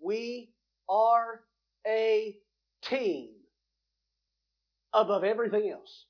We 0.00 0.50
are 0.88 1.40
a 1.86 2.36
team 2.82 3.30
above 4.92 5.24
everything 5.24 5.70
else. 5.70 6.06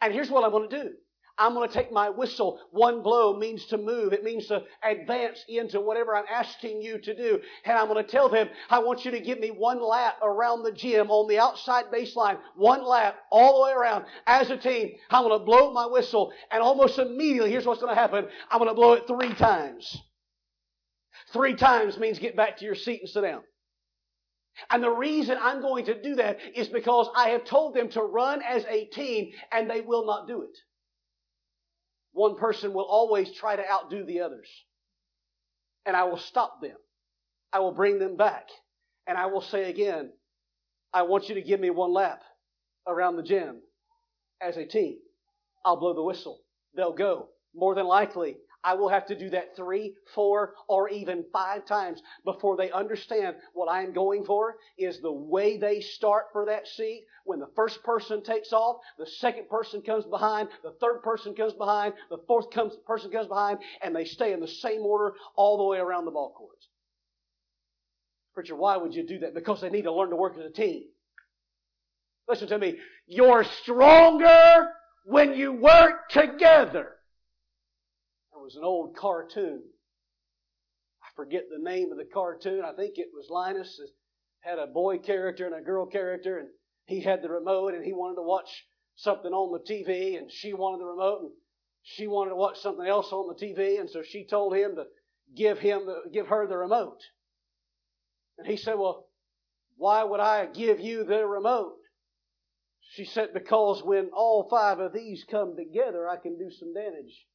And 0.00 0.12
here's 0.12 0.30
what 0.30 0.44
I'm 0.44 0.50
going 0.50 0.68
to 0.68 0.82
do. 0.82 0.90
I'm 1.38 1.54
going 1.54 1.68
to 1.68 1.74
take 1.74 1.92
my 1.92 2.10
whistle. 2.10 2.58
One 2.72 3.00
blow 3.00 3.38
means 3.38 3.64
to 3.66 3.78
move. 3.78 4.12
It 4.12 4.24
means 4.24 4.48
to 4.48 4.64
advance 4.82 5.44
into 5.48 5.80
whatever 5.80 6.16
I'm 6.16 6.24
asking 6.28 6.82
you 6.82 6.98
to 6.98 7.14
do. 7.14 7.40
And 7.64 7.78
I'm 7.78 7.86
going 7.86 8.04
to 8.04 8.10
tell 8.10 8.28
them, 8.28 8.48
I 8.68 8.80
want 8.80 9.04
you 9.04 9.12
to 9.12 9.20
give 9.20 9.38
me 9.38 9.50
one 9.50 9.80
lap 9.80 10.16
around 10.20 10.64
the 10.64 10.72
gym 10.72 11.12
on 11.12 11.28
the 11.28 11.38
outside 11.38 11.86
baseline. 11.94 12.38
One 12.56 12.84
lap 12.84 13.16
all 13.30 13.58
the 13.58 13.66
way 13.66 13.72
around 13.72 14.06
as 14.26 14.50
a 14.50 14.56
team. 14.56 14.90
I'm 15.10 15.22
going 15.22 15.38
to 15.38 15.44
blow 15.44 15.72
my 15.72 15.86
whistle. 15.86 16.32
And 16.50 16.60
almost 16.60 16.98
immediately, 16.98 17.50
here's 17.50 17.66
what's 17.66 17.80
going 17.80 17.94
to 17.94 18.00
happen. 18.00 18.26
I'm 18.50 18.58
going 18.58 18.70
to 18.70 18.74
blow 18.74 18.94
it 18.94 19.06
three 19.06 19.34
times. 19.34 19.96
Three 21.32 21.54
times 21.54 21.98
means 21.98 22.18
get 22.18 22.36
back 22.36 22.58
to 22.58 22.64
your 22.64 22.74
seat 22.74 23.00
and 23.02 23.08
sit 23.08 23.22
down. 23.22 23.42
And 24.70 24.82
the 24.82 24.90
reason 24.90 25.38
I'm 25.40 25.60
going 25.60 25.86
to 25.86 26.00
do 26.00 26.16
that 26.16 26.38
is 26.54 26.68
because 26.68 27.08
I 27.16 27.30
have 27.30 27.44
told 27.44 27.74
them 27.74 27.88
to 27.90 28.02
run 28.02 28.42
as 28.42 28.64
a 28.64 28.86
team 28.86 29.32
and 29.52 29.70
they 29.70 29.80
will 29.80 30.06
not 30.06 30.26
do 30.26 30.42
it. 30.42 30.56
One 32.12 32.36
person 32.36 32.72
will 32.72 32.84
always 32.84 33.32
try 33.32 33.56
to 33.56 33.70
outdo 33.70 34.04
the 34.04 34.20
others. 34.20 34.48
And 35.86 35.96
I 35.96 36.04
will 36.04 36.18
stop 36.18 36.60
them. 36.60 36.76
I 37.52 37.60
will 37.60 37.72
bring 37.72 37.98
them 37.98 38.16
back. 38.16 38.48
And 39.06 39.16
I 39.16 39.26
will 39.26 39.40
say 39.40 39.70
again, 39.70 40.10
I 40.92 41.02
want 41.02 41.28
you 41.28 41.36
to 41.36 41.42
give 41.42 41.60
me 41.60 41.70
one 41.70 41.92
lap 41.92 42.22
around 42.86 43.16
the 43.16 43.22
gym 43.22 43.60
as 44.42 44.56
a 44.56 44.66
team. 44.66 44.98
I'll 45.64 45.78
blow 45.78 45.94
the 45.94 46.02
whistle. 46.02 46.40
They'll 46.74 46.92
go. 46.92 47.28
More 47.54 47.74
than 47.74 47.86
likely, 47.86 48.36
I 48.68 48.74
will 48.74 48.90
have 48.90 49.06
to 49.06 49.18
do 49.18 49.30
that 49.30 49.56
three, 49.56 49.94
four, 50.14 50.52
or 50.68 50.90
even 50.90 51.24
five 51.32 51.64
times 51.64 52.02
before 52.26 52.58
they 52.58 52.70
understand 52.70 53.36
what 53.54 53.70
I 53.70 53.82
am 53.82 53.94
going 53.94 54.26
for 54.26 54.56
is 54.76 55.00
the 55.00 55.10
way 55.10 55.56
they 55.56 55.80
start 55.80 56.26
for 56.34 56.44
that 56.44 56.68
seat. 56.68 57.06
When 57.24 57.40
the 57.40 57.48
first 57.56 57.82
person 57.82 58.22
takes 58.22 58.52
off, 58.52 58.76
the 58.98 59.06
second 59.06 59.48
person 59.48 59.80
comes 59.80 60.04
behind, 60.04 60.50
the 60.62 60.74
third 60.82 61.02
person 61.02 61.34
comes 61.34 61.54
behind, 61.54 61.94
the 62.10 62.18
fourth 62.26 62.50
comes, 62.50 62.74
person 62.86 63.10
comes 63.10 63.26
behind, 63.26 63.60
and 63.80 63.96
they 63.96 64.04
stay 64.04 64.34
in 64.34 64.40
the 64.40 64.46
same 64.46 64.82
order 64.82 65.14
all 65.34 65.56
the 65.56 65.64
way 65.64 65.78
around 65.78 66.04
the 66.04 66.10
ball 66.10 66.34
courts. 66.36 66.68
Preacher, 68.34 68.54
why 68.54 68.76
would 68.76 68.94
you 68.94 69.06
do 69.06 69.20
that? 69.20 69.34
Because 69.34 69.62
they 69.62 69.70
need 69.70 69.82
to 69.82 69.92
learn 69.94 70.10
to 70.10 70.16
work 70.16 70.36
as 70.38 70.44
a 70.44 70.50
team. 70.50 70.84
Listen 72.28 72.48
to 72.48 72.58
me. 72.58 72.76
You're 73.06 73.44
stronger 73.62 74.68
when 75.06 75.32
you 75.32 75.54
work 75.54 76.10
together 76.10 76.97
was 78.48 78.56
an 78.56 78.64
old 78.64 78.96
cartoon. 78.96 79.60
I 81.02 81.08
forget 81.14 81.44
the 81.50 81.62
name 81.62 81.92
of 81.92 81.98
the 81.98 82.06
cartoon. 82.06 82.64
I 82.64 82.72
think 82.72 82.96
it 82.96 83.08
was 83.12 83.28
Linus. 83.28 83.78
It 83.78 83.90
had 84.40 84.58
a 84.58 84.66
boy 84.66 84.96
character 85.00 85.44
and 85.44 85.54
a 85.54 85.60
girl 85.60 85.84
character, 85.84 86.38
and 86.38 86.48
he 86.86 87.02
had 87.02 87.20
the 87.20 87.28
remote, 87.28 87.74
and 87.74 87.84
he 87.84 87.92
wanted 87.92 88.14
to 88.14 88.22
watch 88.22 88.48
something 88.96 89.32
on 89.32 89.52
the 89.52 89.70
TV, 89.70 90.16
and 90.16 90.32
she 90.32 90.54
wanted 90.54 90.80
the 90.80 90.86
remote, 90.86 91.20
and 91.24 91.30
she 91.82 92.06
wanted 92.06 92.30
to 92.30 92.36
watch 92.36 92.58
something 92.60 92.86
else 92.86 93.12
on 93.12 93.28
the 93.28 93.34
TV, 93.34 93.78
and 93.78 93.90
so 93.90 94.00
she 94.02 94.24
told 94.24 94.56
him 94.56 94.76
to 94.76 94.86
give 95.36 95.58
him 95.58 95.84
the, 95.84 96.04
give 96.10 96.28
her 96.28 96.46
the 96.46 96.56
remote. 96.56 97.02
And 98.38 98.46
he 98.46 98.56
said, 98.56 98.78
"Well, 98.78 99.10
why 99.76 100.04
would 100.04 100.20
I 100.20 100.46
give 100.46 100.80
you 100.80 101.04
the 101.04 101.26
remote?" 101.26 101.76
She 102.80 103.04
said, 103.04 103.34
"Because 103.34 103.82
when 103.84 104.08
all 104.14 104.48
five 104.48 104.78
of 104.78 104.94
these 104.94 105.26
come 105.30 105.54
together, 105.54 106.08
I 106.08 106.16
can 106.16 106.38
do 106.38 106.50
some 106.50 106.72
damage." 106.72 107.26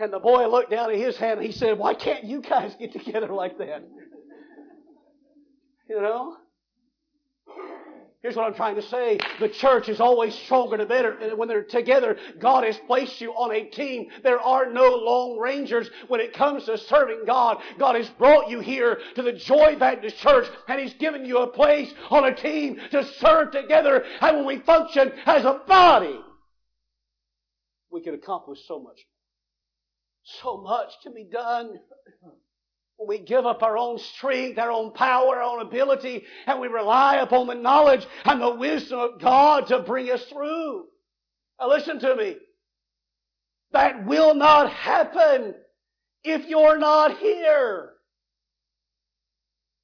And 0.00 0.10
the 0.10 0.18
boy 0.18 0.48
looked 0.48 0.70
down 0.70 0.90
at 0.90 0.96
his 0.96 1.18
hand 1.18 1.40
and 1.40 1.46
he 1.46 1.52
said, 1.52 1.78
Why 1.78 1.92
can't 1.92 2.24
you 2.24 2.40
guys 2.40 2.74
get 2.78 2.92
together 2.92 3.28
like 3.28 3.58
that? 3.58 3.84
You 5.88 6.00
know? 6.00 6.36
Here's 8.22 8.36
what 8.36 8.46
I'm 8.46 8.54
trying 8.54 8.76
to 8.76 8.82
say. 8.82 9.18
The 9.40 9.48
church 9.48 9.88
is 9.88 10.00
always 10.00 10.34
stronger 10.34 10.76
and 10.76 10.88
better 10.88 11.34
when 11.36 11.48
they're 11.48 11.62
together. 11.62 12.16
God 12.38 12.64
has 12.64 12.78
placed 12.86 13.20
you 13.20 13.32
on 13.32 13.54
a 13.54 13.64
team. 13.64 14.08
There 14.22 14.38
are 14.38 14.70
no 14.70 14.88
lone 14.88 15.38
rangers 15.38 15.90
when 16.08 16.20
it 16.20 16.34
comes 16.34 16.64
to 16.66 16.76
serving 16.76 17.22
God. 17.26 17.58
God 17.78 17.96
has 17.96 18.08
brought 18.10 18.50
you 18.50 18.60
here 18.60 19.00
to 19.16 19.22
the 19.22 19.32
Joy 19.32 19.76
Baptist 19.78 20.18
Church 20.18 20.46
and 20.68 20.80
He's 20.80 20.94
given 20.94 21.24
you 21.24 21.38
a 21.38 21.46
place 21.46 21.92
on 22.10 22.24
a 22.24 22.34
team 22.34 22.78
to 22.90 23.04
serve 23.18 23.52
together. 23.52 24.04
And 24.20 24.38
when 24.38 24.46
we 24.46 24.58
function 24.60 25.12
as 25.26 25.44
a 25.44 25.60
body, 25.66 26.20
we 27.90 28.02
can 28.02 28.14
accomplish 28.14 28.60
so 28.66 28.78
much 28.78 29.00
so 30.22 30.58
much 30.58 30.92
can 31.02 31.14
be 31.14 31.24
done 31.24 31.78
we 33.06 33.18
give 33.18 33.46
up 33.46 33.62
our 33.62 33.78
own 33.78 33.98
strength, 33.98 34.58
our 34.58 34.70
own 34.70 34.92
power, 34.92 35.36
our 35.36 35.42
own 35.42 35.62
ability, 35.62 36.24
and 36.46 36.60
we 36.60 36.68
rely 36.68 37.16
upon 37.16 37.46
the 37.46 37.54
knowledge 37.54 38.06
and 38.24 38.40
the 38.40 38.54
wisdom 38.54 38.98
of 38.98 39.20
God 39.20 39.68
to 39.68 39.80
bring 39.80 40.10
us 40.10 40.22
through. 40.24 40.84
Now 41.58 41.68
listen 41.68 41.98
to 42.00 42.16
me. 42.16 42.36
That 43.72 44.04
will 44.04 44.34
not 44.34 44.70
happen 44.70 45.54
if 46.24 46.46
you're 46.46 46.78
not 46.78 47.18
here. 47.18 47.92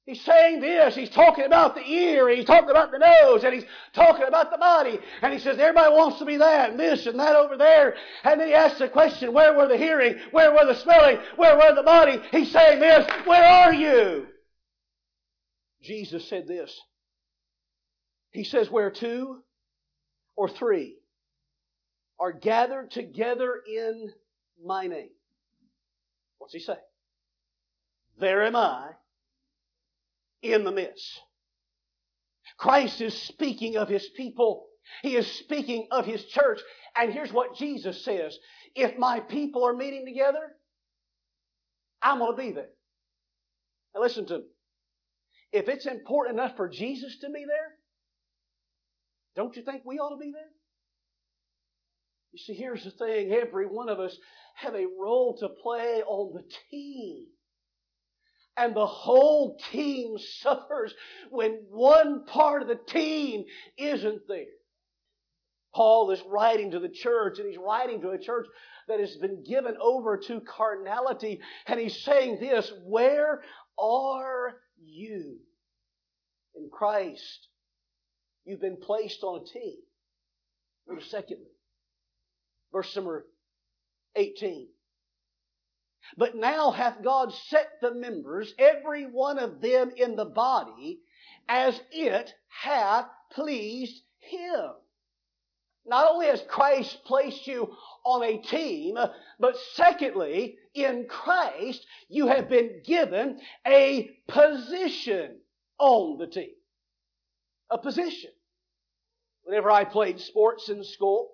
He's 0.07 0.21
saying 0.21 0.61
this. 0.61 0.95
He's 0.95 1.09
talking 1.09 1.43
about 1.43 1.75
the 1.75 1.85
ear, 1.85 2.29
and 2.29 2.37
he's 2.37 2.47
talking 2.47 2.69
about 2.69 2.91
the 2.91 2.97
nose, 2.97 3.43
and 3.43 3.53
he's 3.53 3.65
talking 3.93 4.25
about 4.25 4.51
the 4.51 4.57
body. 4.57 4.97
And 5.21 5.33
he 5.33 5.39
says, 5.39 5.59
everybody 5.59 5.93
wants 5.93 6.19
to 6.19 6.25
be 6.25 6.37
that, 6.37 6.69
and 6.71 6.79
this, 6.79 7.05
and 7.07 7.19
that 7.19 7.35
over 7.35 7.57
there. 7.57 7.93
And 8.23 8.39
then 8.39 8.47
he 8.47 8.53
asks 8.53 8.79
the 8.79 8.87
question, 8.87 9.33
where 9.33 9.53
were 9.53 9.67
the 9.67 9.75
hearing? 9.77 10.15
Where 10.31 10.53
were 10.53 10.65
the 10.65 10.79
smelling? 10.79 11.17
Where 11.35 11.57
were 11.57 11.75
the 11.75 11.83
body? 11.83 12.21
He's 12.31 12.49
saying 12.53 12.79
this, 12.79 13.05
where 13.25 13.43
are 13.43 13.73
you? 13.73 14.27
Jesus 15.83 16.25
said 16.29 16.47
this. 16.47 16.73
He 18.31 18.45
says, 18.45 18.71
where 18.71 18.91
two 18.91 19.39
or 20.37 20.47
three 20.47 20.95
are 22.17 22.31
gathered 22.31 22.91
together 22.91 23.61
in 23.67 24.13
my 24.63 24.87
name. 24.87 25.09
What's 26.37 26.53
he 26.53 26.61
say? 26.61 26.77
There 28.17 28.43
am 28.43 28.55
I 28.55 28.91
in 30.41 30.63
the 30.63 30.71
midst. 30.71 31.19
Christ 32.57 33.01
is 33.01 33.13
speaking 33.13 33.77
of 33.77 33.89
his 33.89 34.07
people. 34.15 34.67
He 35.03 35.15
is 35.15 35.27
speaking 35.27 35.87
of 35.91 36.05
his 36.05 36.23
church. 36.25 36.59
And 36.95 37.13
here's 37.13 37.33
what 37.33 37.55
Jesus 37.55 38.03
says 38.03 38.37
If 38.75 38.97
my 38.97 39.19
people 39.19 39.63
are 39.65 39.73
meeting 39.73 40.05
together, 40.05 40.53
I'm 42.01 42.19
going 42.19 42.35
to 42.35 42.41
be 42.41 42.51
there. 42.51 42.69
Now 43.93 44.01
listen 44.01 44.25
to 44.27 44.39
me. 44.39 44.45
If 45.51 45.69
it's 45.69 45.85
important 45.85 46.39
enough 46.39 46.57
for 46.57 46.67
Jesus 46.67 47.17
to 47.21 47.27
be 47.27 47.45
there, 47.47 47.73
don't 49.35 49.55
you 49.55 49.63
think 49.63 49.83
we 49.85 49.99
ought 49.99 50.09
to 50.09 50.17
be 50.17 50.31
there? 50.31 50.49
You 52.33 52.39
see, 52.39 52.53
here's 52.53 52.83
the 52.83 52.91
thing 52.91 53.31
every 53.31 53.65
one 53.65 53.89
of 53.89 53.99
us 53.99 54.17
have 54.55 54.75
a 54.75 54.85
role 54.99 55.37
to 55.39 55.49
play 55.49 56.01
on 56.05 56.33
the 56.33 56.43
team 56.69 57.27
and 58.57 58.75
the 58.75 58.85
whole 58.85 59.59
team 59.71 60.17
suffers 60.41 60.93
when 61.29 61.59
one 61.69 62.25
part 62.25 62.63
of 62.63 62.67
the 62.67 62.79
team 62.87 63.45
isn't 63.77 64.27
there. 64.27 64.45
Paul 65.75 66.09
is 66.09 66.21
writing 66.27 66.71
to 66.71 66.79
the 66.79 66.89
church, 66.89 67.37
and 67.37 67.47
he's 67.47 67.59
writing 67.59 68.01
to 68.01 68.09
a 68.09 68.17
church 68.17 68.47
that 68.87 68.99
has 68.99 69.15
been 69.17 69.43
given 69.43 69.75
over 69.79 70.17
to 70.17 70.41
carnality, 70.41 71.39
and 71.67 71.79
he's 71.79 72.03
saying 72.03 72.39
this 72.39 72.71
Where 72.83 73.43
are 73.77 74.55
you 74.83 75.37
in 76.55 76.69
Christ? 76.71 77.47
You've 78.43 78.61
been 78.61 78.77
placed 78.77 79.23
on 79.23 79.41
a 79.41 79.45
team. 79.45 79.77
Notice 80.87 81.11
secondly, 81.11 81.51
verse 82.71 82.95
number 82.95 83.27
18. 84.15 84.69
But 86.15 86.35
now 86.35 86.71
hath 86.71 87.03
God 87.03 87.33
set 87.33 87.81
the 87.81 87.93
members, 87.93 88.53
every 88.57 89.05
one 89.05 89.39
of 89.39 89.61
them 89.61 89.91
in 89.95 90.15
the 90.15 90.25
body, 90.25 91.01
as 91.49 91.81
it 91.91 92.33
hath 92.47 93.07
pleased 93.31 94.01
him. 94.19 94.71
Not 95.85 96.11
only 96.11 96.27
has 96.27 96.41
Christ 96.49 97.03
placed 97.05 97.47
you 97.47 97.73
on 98.03 98.23
a 98.23 98.37
team, 98.37 98.97
but 99.39 99.55
secondly, 99.73 100.57
in 100.73 101.07
Christ, 101.07 101.85
you 102.09 102.27
have 102.27 102.49
been 102.49 102.81
given 102.85 103.39
a 103.65 104.09
position 104.27 105.39
on 105.79 106.17
the 106.17 106.27
team. 106.27 106.51
A 107.69 107.77
position. 107.77 108.31
Whenever 109.43 109.71
I 109.71 109.85
played 109.85 110.19
sports 110.19 110.67
in 110.67 110.83
school, 110.83 111.31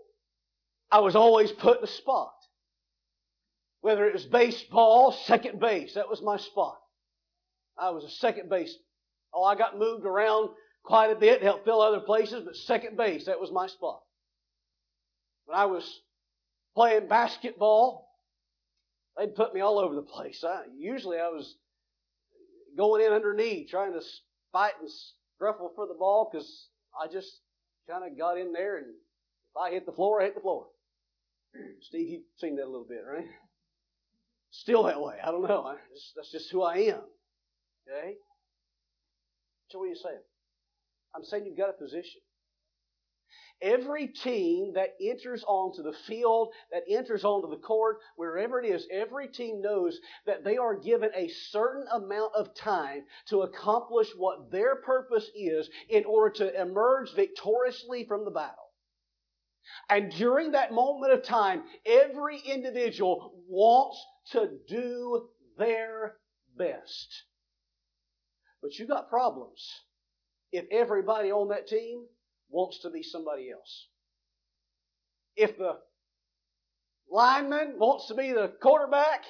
I 0.91 0.99
was 0.99 1.15
always 1.15 1.51
put 1.51 1.79
in 1.79 1.85
a 1.85 1.87
spot. 1.87 2.33
Whether 3.83 4.07
it 4.07 4.13
was 4.13 4.23
baseball, 4.23 5.11
second 5.11 5.59
base, 5.59 5.95
that 5.95 6.09
was 6.09 6.21
my 6.21 6.37
spot. 6.37 6.77
I 7.77 7.89
was 7.89 8.05
a 8.05 8.09
second 8.09 8.49
base. 8.49 8.73
Oh, 9.33 9.43
I 9.43 9.55
got 9.55 9.77
moved 9.77 10.05
around 10.05 10.51
quite 10.85 11.11
a 11.11 11.15
bit, 11.15 11.43
helped 11.43 11.65
fill 11.65 11.81
other 11.81 11.99
places, 11.99 12.43
but 12.45 12.55
second 12.55 12.95
base, 12.95 13.25
that 13.25 13.41
was 13.41 13.51
my 13.51 13.67
spot. 13.67 13.99
When 15.47 15.59
I 15.59 15.65
was 15.65 15.83
playing 16.75 17.09
basketball, 17.09 18.07
they'd 19.17 19.35
put 19.35 19.53
me 19.53 19.59
all 19.59 19.79
over 19.79 19.95
the 19.95 20.01
place. 20.01 20.45
I, 20.47 20.61
usually 20.77 21.17
I 21.17 21.27
was 21.27 21.53
going 22.77 23.05
in 23.05 23.11
underneath, 23.11 23.69
trying 23.69 23.91
to 23.91 24.01
fight 24.53 24.75
and 24.79 24.89
scruffle 24.89 25.75
for 25.75 25.87
the 25.87 25.97
ball 25.99 26.29
because 26.31 26.69
I 26.97 27.11
just 27.11 27.41
kind 27.89 28.09
of 28.09 28.17
got 28.17 28.37
in 28.37 28.53
there 28.53 28.77
and 28.77 28.85
if 28.85 29.57
I 29.61 29.71
hit 29.71 29.85
the 29.85 29.91
floor, 29.91 30.21
I 30.21 30.23
hit 30.23 30.35
the 30.35 30.41
floor. 30.41 30.67
Steve, 31.81 32.07
you've 32.07 32.21
seen 32.37 32.55
that 32.55 32.63
a 32.63 32.71
little 32.71 32.87
bit, 32.87 33.03
right? 33.05 33.25
Still 34.53 34.83
that 34.83 35.01
way. 35.01 35.15
I 35.21 35.31
don't 35.31 35.47
know. 35.47 35.75
That's 36.15 36.31
just 36.31 36.51
who 36.51 36.61
I 36.61 36.75
am. 36.77 37.01
Okay? 37.87 38.15
So 39.69 39.79
what 39.79 39.85
are 39.85 39.89
you 39.89 39.95
saying? 39.95 40.21
I'm 41.15 41.23
saying 41.23 41.45
you've 41.45 41.57
got 41.57 41.69
a 41.69 41.73
position. 41.73 42.21
Every 43.61 44.07
team 44.07 44.73
that 44.75 44.89
enters 45.01 45.43
onto 45.47 45.83
the 45.83 45.95
field, 46.07 46.49
that 46.71 46.83
enters 46.89 47.23
onto 47.23 47.49
the 47.49 47.61
court, 47.61 47.97
wherever 48.17 48.59
it 48.61 48.67
is, 48.67 48.85
every 48.91 49.27
team 49.29 49.61
knows 49.61 49.97
that 50.25 50.43
they 50.43 50.57
are 50.57 50.75
given 50.75 51.11
a 51.15 51.29
certain 51.49 51.85
amount 51.93 52.33
of 52.35 52.53
time 52.55 53.03
to 53.29 53.41
accomplish 53.43 54.09
what 54.17 54.51
their 54.51 54.75
purpose 54.77 55.29
is 55.35 55.69
in 55.89 56.03
order 56.05 56.35
to 56.35 56.61
emerge 56.61 57.13
victoriously 57.15 58.05
from 58.05 58.25
the 58.25 58.31
battle. 58.31 58.69
And 59.89 60.11
during 60.11 60.51
that 60.51 60.73
moment 60.73 61.13
of 61.13 61.23
time, 61.23 61.63
every 61.85 62.39
individual 62.39 63.33
wants 63.47 64.03
to 64.31 64.49
do 64.67 65.27
their 65.57 66.15
best. 66.57 67.23
But 68.61 68.77
you 68.79 68.87
got 68.87 69.09
problems 69.09 69.67
if 70.51 70.65
everybody 70.71 71.31
on 71.31 71.49
that 71.49 71.67
team 71.67 72.05
wants 72.49 72.79
to 72.79 72.89
be 72.89 73.03
somebody 73.03 73.51
else. 73.51 73.87
If 75.35 75.57
the 75.57 75.77
lineman 77.11 77.75
wants 77.77 78.07
to 78.07 78.15
be 78.15 78.31
the 78.31 78.53
quarterback, 78.61 79.23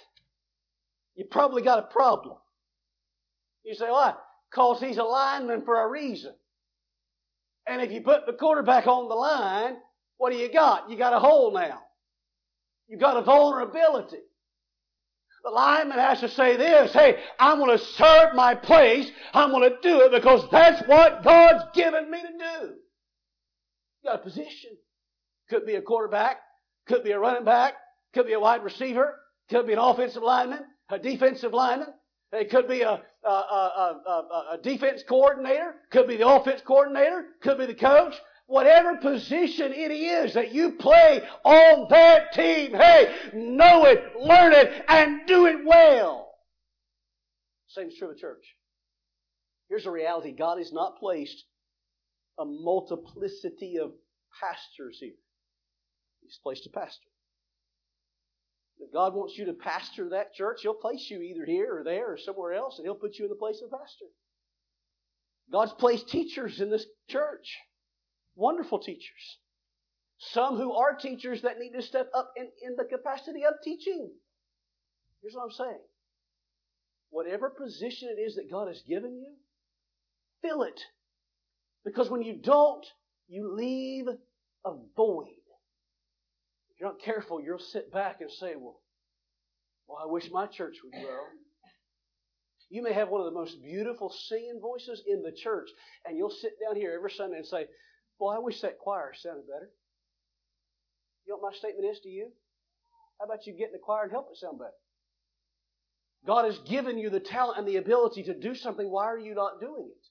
you 1.15 1.25
probably 1.25 1.61
got 1.61 1.79
a 1.79 1.93
problem. 1.93 2.37
You 3.63 3.73
say, 3.73 3.89
why? 3.89 4.13
Because 4.51 4.81
he's 4.81 4.97
a 4.97 5.03
lineman 5.03 5.63
for 5.63 5.81
a 5.81 5.89
reason. 5.89 6.33
And 7.65 7.81
if 7.81 7.91
you 7.91 8.01
put 8.01 8.25
the 8.25 8.33
quarterback 8.33 8.87
on 8.87 9.07
the 9.07 9.15
line, 9.15 9.77
what 10.17 10.31
do 10.31 10.37
you 10.37 10.51
got? 10.51 10.89
You 10.89 10.97
got 10.97 11.13
a 11.13 11.19
hole 11.19 11.53
now. 11.53 11.81
You 12.87 12.97
got 12.97 13.17
a 13.17 13.21
vulnerability. 13.21 14.19
The 15.43 15.49
lineman 15.49 15.99
has 15.99 16.21
to 16.21 16.29
say 16.29 16.55
this, 16.55 16.93
hey, 16.93 17.17
I'm 17.37 17.59
going 17.59 17.77
to 17.77 17.83
serve 17.83 18.33
my 18.33 18.55
place. 18.55 19.11
I'm 19.33 19.51
going 19.51 19.69
to 19.69 19.77
do 19.81 20.01
it 20.01 20.11
because 20.11 20.47
that's 20.49 20.87
what 20.87 21.23
God's 21.23 21.65
given 21.75 22.09
me 22.09 22.21
to 22.21 22.27
do. 22.27 22.67
You 24.01 24.09
got 24.09 24.21
a 24.21 24.23
position. 24.23 24.71
Could 25.49 25.65
be 25.65 25.75
a 25.75 25.81
quarterback, 25.81 26.37
could 26.87 27.03
be 27.03 27.11
a 27.11 27.19
running 27.19 27.43
back, 27.43 27.73
could 28.13 28.25
be 28.25 28.33
a 28.33 28.39
wide 28.39 28.63
receiver, 28.63 29.19
could 29.49 29.67
be 29.67 29.73
an 29.73 29.79
offensive 29.79 30.23
lineman, 30.23 30.59
a 30.89 30.97
defensive 30.97 31.53
lineman. 31.53 31.89
It 32.31 32.49
could 32.49 32.67
be 32.67 32.81
a, 32.81 33.01
a, 33.23 33.29
a, 33.29 34.25
a, 34.53 34.57
defense 34.63 35.03
coordinator, 35.07 35.75
could 35.91 36.07
be 36.07 36.17
the 36.17 36.27
offense 36.27 36.61
coordinator, 36.65 37.25
could 37.41 37.59
be 37.59 37.67
the 37.67 37.75
coach. 37.75 38.15
Whatever 38.47 38.97
position 38.97 39.71
it 39.73 39.91
is 39.91 40.33
that 40.33 40.53
you 40.53 40.73
play 40.73 41.23
on 41.43 41.87
that 41.89 42.33
team, 42.33 42.73
hey, 42.73 43.13
know 43.33 43.85
it, 43.85 44.03
learn 44.19 44.53
it, 44.53 44.83
and 44.87 45.21
do 45.25 45.45
it 45.45 45.65
well. 45.65 46.33
Same 47.69 47.87
is 47.87 47.95
true 47.97 48.11
of 48.11 48.17
church. 48.17 48.43
Here's 49.69 49.85
the 49.85 49.91
reality 49.91 50.33
God 50.33 50.57
has 50.57 50.73
not 50.73 50.99
placed 50.99 51.45
a 52.37 52.45
multiplicity 52.45 53.77
of 53.77 53.91
pastors 54.39 54.97
here. 54.99 55.13
He's 56.21 56.39
placed 56.43 56.65
a 56.65 56.69
pastor. 56.69 57.07
If 58.79 58.91
God 58.91 59.13
wants 59.13 59.37
you 59.37 59.45
to 59.45 59.53
pastor 59.53 60.09
that 60.09 60.33
church, 60.33 60.59
He'll 60.61 60.73
place 60.73 61.07
you 61.09 61.21
either 61.21 61.45
here 61.45 61.79
or 61.79 61.83
there 61.83 62.11
or 62.11 62.17
somewhere 62.17 62.53
else, 62.53 62.77
and 62.77 62.85
He'll 62.85 62.95
put 62.95 63.17
you 63.17 63.25
in 63.25 63.29
the 63.29 63.35
place 63.35 63.61
of 63.63 63.71
pastor. 63.71 64.05
God's 65.51 65.73
placed 65.73 66.09
teachers 66.09 66.59
in 66.59 66.69
this 66.69 66.85
church. 67.09 67.57
Wonderful 68.35 68.79
teachers. 68.79 69.37
Some 70.17 70.57
who 70.57 70.73
are 70.73 70.95
teachers 70.95 71.41
that 71.41 71.59
need 71.59 71.73
to 71.73 71.81
step 71.81 72.09
up 72.15 72.31
in, 72.37 72.47
in 72.63 72.75
the 72.77 72.85
capacity 72.85 73.45
of 73.45 73.55
teaching. 73.63 74.09
Here's 75.21 75.35
what 75.35 75.43
I'm 75.43 75.51
saying. 75.51 75.81
Whatever 77.09 77.49
position 77.49 78.09
it 78.09 78.21
is 78.21 78.35
that 78.35 78.49
God 78.49 78.67
has 78.67 78.81
given 78.87 79.17
you, 79.17 79.33
fill 80.41 80.63
it. 80.63 80.79
Because 81.85 82.09
when 82.09 82.21
you 82.21 82.39
don't, 82.41 82.85
you 83.27 83.53
leave 83.53 84.05
a 84.65 84.71
void. 84.95 85.27
If 86.71 86.79
you're 86.79 86.89
not 86.89 87.01
careful, 87.01 87.41
you'll 87.41 87.59
sit 87.59 87.91
back 87.91 88.21
and 88.21 88.31
say, 88.31 88.53
well, 88.55 88.79
well, 89.87 89.99
I 90.01 90.11
wish 90.11 90.31
my 90.31 90.47
church 90.47 90.77
would 90.83 90.93
grow. 90.93 91.19
You 92.69 92.81
may 92.81 92.93
have 92.93 93.09
one 93.09 93.21
of 93.21 93.25
the 93.25 93.39
most 93.39 93.61
beautiful 93.61 94.09
singing 94.09 94.59
voices 94.61 95.03
in 95.05 95.21
the 95.21 95.31
church, 95.31 95.69
and 96.05 96.17
you'll 96.17 96.31
sit 96.31 96.53
down 96.65 96.75
here 96.75 96.93
every 96.95 97.11
Sunday 97.11 97.37
and 97.37 97.45
say, 97.45 97.65
Boy, 98.19 98.35
I 98.35 98.39
wish 98.39 98.61
that 98.61 98.79
choir 98.79 99.13
sounded 99.15 99.47
better. 99.47 99.69
You 101.25 101.33
know 101.33 101.37
what 101.37 101.51
my 101.51 101.57
statement 101.57 101.91
is 101.91 101.99
to 102.01 102.09
you? 102.09 102.29
How 103.19 103.25
about 103.25 103.45
you 103.47 103.53
get 103.53 103.67
in 103.67 103.73
the 103.73 103.79
choir 103.79 104.03
and 104.03 104.11
help 104.11 104.29
it 104.31 104.37
sound 104.37 104.59
better? 104.59 104.71
God 106.25 106.45
has 106.45 106.57
given 106.59 106.97
you 106.97 107.09
the 107.09 107.19
talent 107.19 107.59
and 107.59 107.67
the 107.67 107.77
ability 107.77 108.23
to 108.23 108.33
do 108.33 108.55
something. 108.55 108.89
Why 108.89 109.05
are 109.05 109.19
you 109.19 109.33
not 109.35 109.59
doing 109.59 109.89
it? 109.89 110.07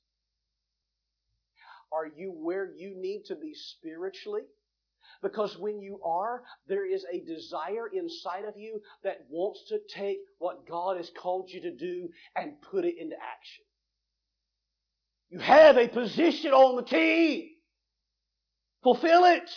Are 1.92 2.06
you 2.06 2.32
where 2.32 2.70
you 2.74 2.94
need 2.96 3.24
to 3.26 3.34
be 3.34 3.54
spiritually? 3.54 4.42
Because 5.22 5.56
when 5.58 5.80
you 5.80 6.00
are, 6.04 6.42
there 6.66 6.90
is 6.90 7.04
a 7.12 7.20
desire 7.20 7.86
inside 7.92 8.44
of 8.44 8.56
you 8.56 8.80
that 9.04 9.26
wants 9.30 9.62
to 9.68 9.78
take 9.94 10.18
what 10.38 10.66
God 10.66 10.96
has 10.96 11.10
called 11.16 11.50
you 11.50 11.60
to 11.62 11.70
do 11.70 12.08
and 12.34 12.60
put 12.60 12.84
it 12.84 12.96
into 12.98 13.14
action. 13.16 13.64
You 15.30 15.38
have 15.38 15.76
a 15.76 15.88
position 15.88 16.52
on 16.52 16.76
the 16.76 16.82
team. 16.82 17.51
Fulfill 18.82 19.24
it. 19.24 19.48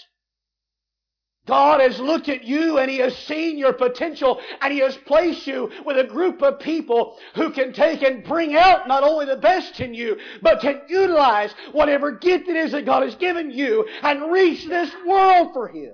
God 1.47 1.79
has 1.79 1.99
looked 1.99 2.27
at 2.27 2.43
you 2.43 2.79
and 2.79 2.89
He 2.89 2.97
has 2.97 3.15
seen 3.15 3.57
your 3.57 3.73
potential 3.73 4.39
and 4.61 4.73
He 4.73 4.79
has 4.79 4.97
placed 5.05 5.45
you 5.45 5.71
with 5.85 5.97
a 5.97 6.03
group 6.03 6.41
of 6.41 6.59
people 6.59 7.17
who 7.35 7.51
can 7.51 7.71
take 7.71 8.01
and 8.01 8.23
bring 8.23 8.55
out 8.55 8.88
not 8.88 9.03
only 9.03 9.25
the 9.25 9.35
best 9.35 9.79
in 9.79 9.93
you, 9.93 10.17
but 10.41 10.61
can 10.61 10.81
utilize 10.88 11.53
whatever 11.71 12.11
gift 12.11 12.47
it 12.47 12.55
is 12.55 12.71
that 12.71 12.85
God 12.85 13.03
has 13.03 13.15
given 13.15 13.51
you 13.51 13.88
and 14.01 14.31
reach 14.31 14.65
this 14.65 14.91
world 15.05 15.49
for 15.53 15.67
Him. 15.67 15.93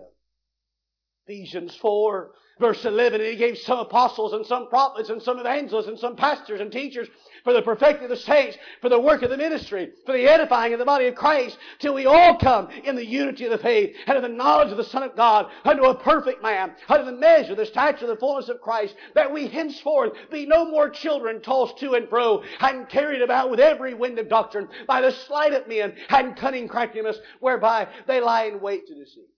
Ephesians 1.26 1.76
4 1.76 2.32
verse 2.62 2.86
11, 2.86 3.20
and 3.20 3.30
He 3.30 3.36
gave 3.36 3.58
some 3.58 3.80
apostles 3.80 4.34
and 4.34 4.46
some 4.46 4.70
prophets 4.70 5.10
and 5.10 5.22
some 5.22 5.40
evangelists 5.40 5.88
and 5.88 6.00
some 6.00 6.16
pastors 6.16 6.62
and 6.62 6.72
teachers 6.72 7.10
for 7.44 7.54
the 7.54 7.62
perfecting 7.64 8.04
of 8.04 8.12
the 8.12 8.16
saints, 8.16 8.56
for 8.82 8.88
the 8.88 9.00
work 9.00 9.24
of 9.24 9.32
the 9.32 9.38
ministry, 9.38 9.90
for 10.06 10.14
the 10.14 10.28
edifying 10.28 10.72
of 10.72 10.80
the 10.80 10.86
body 10.86 11.08
of 11.08 11.16
Christ, 11.16 11.58
till 11.80 11.96
we 11.96 12.06
all 12.06 12.38
come 12.38 12.70
in 12.84 12.96
the 12.96 13.06
unity 13.06 13.46
of 13.46 13.52
the 13.52 13.58
faith 13.58 13.96
and 14.06 14.16
of 14.16 14.22
the 14.22 14.30
knowledge 14.30 14.70
of 14.70 14.78
the 14.78 14.84
Son 14.84 15.02
of 15.02 15.16
God, 15.16 15.48
unto 15.66 15.86
a 15.86 15.96
perfect 15.96 16.44
man, 16.44 16.76
unto 16.88 17.04
the 17.04 17.18
measure, 17.18 17.56
the 17.56 17.66
stature, 17.66 18.06
the 18.06 18.16
fullness 18.16 18.48
of 18.48 18.62
Christ, 18.62 18.96
that 19.16 19.34
we 19.34 19.48
henceforth 19.48 20.14
be 20.30 20.46
no 20.46 20.70
more 20.70 20.90
children 20.90 21.42
tossed 21.42 21.80
to 21.80 21.96
and 21.96 22.08
fro, 22.08 22.44
and 22.60 22.88
carried 22.88 23.24
about 23.24 23.50
with 23.50 23.60
every 23.60 23.96
wind 23.96 24.20
of 24.20 24.30
doctrine, 24.30 24.68
by 24.88 25.02
the 25.02 25.12
sleight 25.12 25.54
of 25.54 25.68
men, 25.68 25.96
and 26.10 26.38
cunning 26.38 26.68
craftiness, 26.68 27.18
whereby 27.40 27.88
they 28.06 28.22
lie 28.22 28.44
in 28.44 28.62
wait 28.62 28.86
to 28.88 28.94
deceive. 28.94 29.31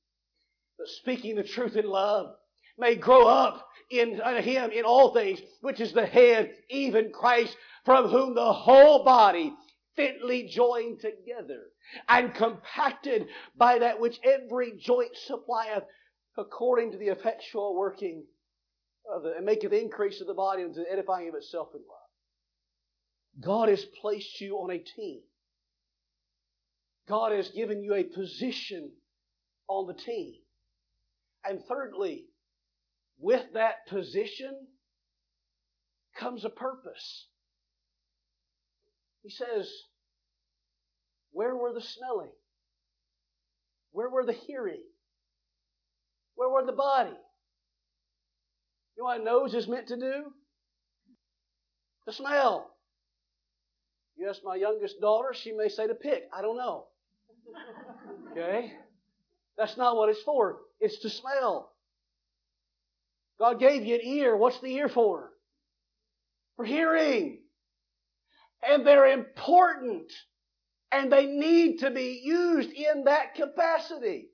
But 0.77 0.87
speaking 0.87 1.35
the 1.35 1.43
truth 1.43 1.75
in 1.75 1.87
love, 1.87 2.35
may 2.77 2.95
grow 2.95 3.27
up 3.27 3.67
in 3.89 4.19
him 4.19 4.71
in 4.71 4.85
all 4.85 5.13
things, 5.13 5.39
which 5.61 5.79
is 5.79 5.93
the 5.93 6.05
head, 6.05 6.51
even 6.69 7.11
Christ, 7.11 7.55
from 7.85 8.09
whom 8.09 8.33
the 8.33 8.53
whole 8.53 9.03
body 9.03 9.53
fitly 9.95 10.47
joined 10.47 10.99
together 10.99 11.61
and 12.09 12.33
compacted 12.33 13.27
by 13.55 13.79
that 13.79 13.99
which 13.99 14.19
every 14.23 14.73
joint 14.79 15.15
supplieth 15.15 15.83
according 16.37 16.91
to 16.91 16.97
the 16.97 17.09
effectual 17.09 17.75
working 17.75 18.23
of 19.13 19.23
the, 19.23 19.35
and 19.35 19.45
maketh 19.45 19.71
increase 19.71 20.19
of 20.21 20.27
the 20.27 20.33
body 20.33 20.63
unto 20.63 20.83
the 20.83 20.91
edifying 20.91 21.29
of 21.29 21.35
itself 21.35 21.67
in 21.75 21.81
love. 21.81 21.99
God 23.39 23.69
has 23.69 23.85
placed 24.01 24.41
you 24.41 24.55
on 24.57 24.71
a 24.71 24.79
team. 24.79 25.21
God 27.07 27.33
has 27.33 27.49
given 27.49 27.83
you 27.83 27.93
a 27.93 28.03
position 28.03 28.91
on 29.67 29.87
the 29.87 29.93
team. 29.93 30.35
And 31.45 31.59
thirdly, 31.67 32.25
with 33.19 33.43
that 33.53 33.87
position 33.87 34.55
comes 36.17 36.45
a 36.45 36.49
purpose. 36.49 37.27
He 39.23 39.29
says, 39.29 39.69
Where 41.31 41.55
were 41.55 41.73
the 41.73 41.81
smelling? 41.81 42.31
Where 43.91 44.09
were 44.09 44.25
the 44.25 44.33
hearing? 44.33 44.81
Where 46.35 46.49
were 46.49 46.65
the 46.65 46.73
body? 46.73 47.15
You 48.95 49.03
know 49.03 49.05
what 49.05 49.21
a 49.21 49.23
nose 49.23 49.53
is 49.53 49.67
meant 49.67 49.87
to 49.87 49.97
do? 49.97 50.25
To 52.05 52.13
smell. 52.13 52.71
You 54.15 54.29
ask 54.29 54.41
my 54.43 54.55
youngest 54.55 54.99
daughter, 55.01 55.33
she 55.33 55.51
may 55.51 55.69
say 55.69 55.87
to 55.87 55.95
pick. 55.95 56.23
I 56.35 56.41
don't 56.41 56.57
know. 56.57 56.85
Okay? 58.31 58.73
That's 59.57 59.77
not 59.77 59.95
what 59.95 60.09
it's 60.09 60.21
for. 60.23 60.57
It's 60.79 60.99
to 60.99 61.09
smell. 61.09 61.71
God 63.39 63.59
gave 63.59 63.83
you 63.85 63.95
an 63.95 64.01
ear. 64.03 64.35
What's 64.35 64.59
the 64.61 64.73
ear 64.73 64.89
for? 64.89 65.31
For 66.55 66.65
hearing 66.65 67.39
and 68.67 68.85
they're 68.85 69.07
important 69.07 70.11
and 70.91 71.11
they 71.11 71.25
need 71.25 71.79
to 71.79 71.91
be 71.91 72.21
used 72.23 72.71
in 72.71 73.05
that 73.05 73.35
capacity. 73.35 74.29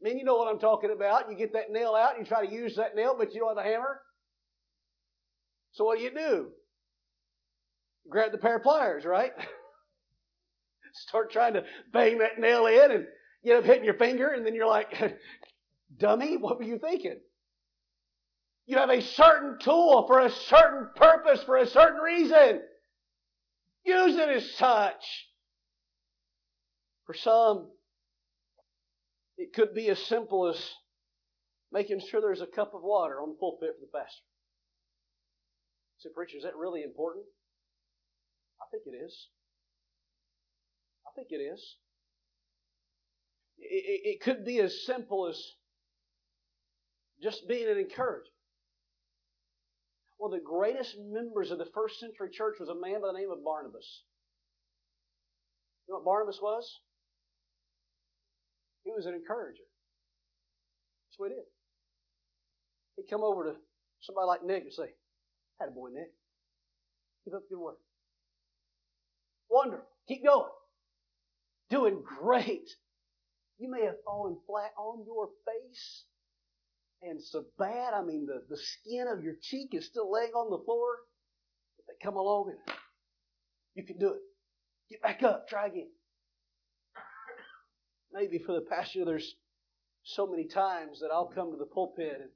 I 0.00 0.08
mean, 0.08 0.18
you 0.18 0.24
know 0.24 0.36
what 0.36 0.48
I'm 0.48 0.58
talking 0.58 0.90
about. 0.90 1.30
You 1.30 1.36
get 1.36 1.52
that 1.52 1.70
nail 1.70 1.94
out, 1.94 2.18
you 2.18 2.24
try 2.24 2.44
to 2.44 2.52
use 2.52 2.76
that 2.76 2.94
nail, 2.94 3.14
but 3.16 3.32
you 3.32 3.40
don't 3.40 3.56
have 3.56 3.64
a 3.64 3.68
hammer. 3.68 4.00
So 5.72 5.84
what 5.84 5.98
do 5.98 6.04
you 6.04 6.10
do? 6.10 6.48
Grab 8.08 8.32
the 8.32 8.38
pair 8.38 8.56
of 8.56 8.62
pliers, 8.62 9.04
right? 9.04 9.32
Start 10.94 11.30
trying 11.30 11.54
to 11.54 11.64
bang 11.92 12.18
that 12.18 12.38
nail 12.38 12.66
in 12.66 12.90
and 12.90 13.06
you 13.46 13.54
end 13.54 13.62
up 13.62 13.66
hitting 13.70 13.84
your 13.84 13.94
finger, 13.94 14.30
and 14.30 14.44
then 14.44 14.56
you're 14.56 14.66
like, 14.66 14.92
dummy, 15.96 16.36
what 16.36 16.58
were 16.58 16.64
you 16.64 16.78
thinking? 16.78 17.20
You 18.66 18.78
have 18.78 18.90
a 18.90 19.00
certain 19.00 19.58
tool 19.60 20.04
for 20.08 20.18
a 20.18 20.30
certain 20.30 20.88
purpose, 20.96 21.44
for 21.44 21.56
a 21.56 21.66
certain 21.68 22.00
reason. 22.00 22.60
Use 23.84 24.16
it 24.16 24.28
as 24.28 24.50
such. 24.56 25.28
For 27.06 27.14
some, 27.14 27.68
it 29.38 29.52
could 29.54 29.74
be 29.74 29.90
as 29.90 30.00
simple 30.00 30.48
as 30.48 30.60
making 31.72 32.00
sure 32.00 32.20
there's 32.20 32.40
a 32.40 32.46
cup 32.46 32.74
of 32.74 32.82
water 32.82 33.20
on 33.22 33.28
the 33.28 33.36
pulpit 33.36 33.76
for 33.78 33.86
the 33.86 33.96
pastor. 33.96 34.24
Say, 35.98 36.08
preacher, 36.12 36.36
is 36.36 36.42
that 36.42 36.56
really 36.56 36.82
important? 36.82 37.26
I 38.60 38.64
think 38.72 38.82
it 38.86 38.96
is. 39.04 39.28
I 41.06 41.14
think 41.14 41.28
it 41.30 41.36
is. 41.36 41.76
It, 43.58 44.00
it, 44.04 44.20
could 44.20 44.44
be 44.44 44.60
as 44.60 44.84
simple 44.84 45.28
as 45.28 45.40
just 47.22 47.48
being 47.48 47.68
an 47.68 47.78
encouragement. 47.78 48.34
One 50.18 50.32
of 50.32 50.38
the 50.38 50.44
greatest 50.44 50.96
members 50.98 51.50
of 51.50 51.58
the 51.58 51.68
first 51.74 51.98
century 52.00 52.30
church 52.32 52.56
was 52.60 52.68
a 52.68 52.74
man 52.74 53.00
by 53.00 53.08
the 53.08 53.18
name 53.18 53.30
of 53.30 53.44
Barnabas. 53.44 54.02
You 55.86 55.92
know 55.92 55.98
what 55.98 56.04
Barnabas 56.04 56.38
was? 56.42 56.80
He 58.84 58.92
was 58.92 59.06
an 59.06 59.14
encourager. 59.14 59.64
That's 61.08 61.18
what 61.18 61.30
he 61.30 61.36
did. 61.36 61.44
He'd 62.96 63.10
come 63.10 63.22
over 63.22 63.44
to 63.44 63.56
somebody 64.00 64.26
like 64.26 64.44
Nick 64.44 64.64
and 64.64 64.72
say, 64.72 64.94
Had 65.60 65.68
a 65.68 65.72
boy, 65.72 65.88
Nick. 65.92 66.12
Keep 67.24 67.34
up 67.34 67.42
good 67.48 67.58
work. 67.58 67.78
Wonderful. 69.50 69.86
Keep 70.08 70.24
going. 70.24 70.50
Doing 71.70 72.02
great. 72.20 72.68
You 73.58 73.70
may 73.70 73.84
have 73.84 74.02
fallen 74.04 74.36
flat 74.46 74.72
on 74.76 75.04
your 75.06 75.28
face 75.46 76.04
and 77.02 77.22
so 77.22 77.44
bad, 77.58 77.94
I 77.94 78.02
mean, 78.02 78.26
the, 78.26 78.42
the 78.48 78.56
skin 78.56 79.06
of 79.08 79.22
your 79.22 79.34
cheek 79.40 79.70
is 79.72 79.86
still 79.86 80.10
laying 80.10 80.32
on 80.32 80.50
the 80.50 80.64
floor. 80.64 80.96
But 81.76 81.86
they 81.86 82.04
come 82.04 82.16
along 82.16 82.50
and 82.50 82.76
you 83.74 83.84
can 83.84 83.98
do 83.98 84.14
it. 84.14 84.20
Get 84.90 85.02
back 85.02 85.22
up. 85.22 85.48
Try 85.48 85.66
again. 85.66 85.88
Maybe 88.12 88.38
for 88.38 88.54
the 88.54 88.62
past 88.62 88.94
year, 88.94 89.04
there's 89.04 89.36
so 90.04 90.26
many 90.26 90.46
times 90.46 91.00
that 91.00 91.10
I'll 91.12 91.26
come 91.26 91.50
to 91.50 91.58
the 91.58 91.66
pulpit 91.66 92.18
and 92.20 92.30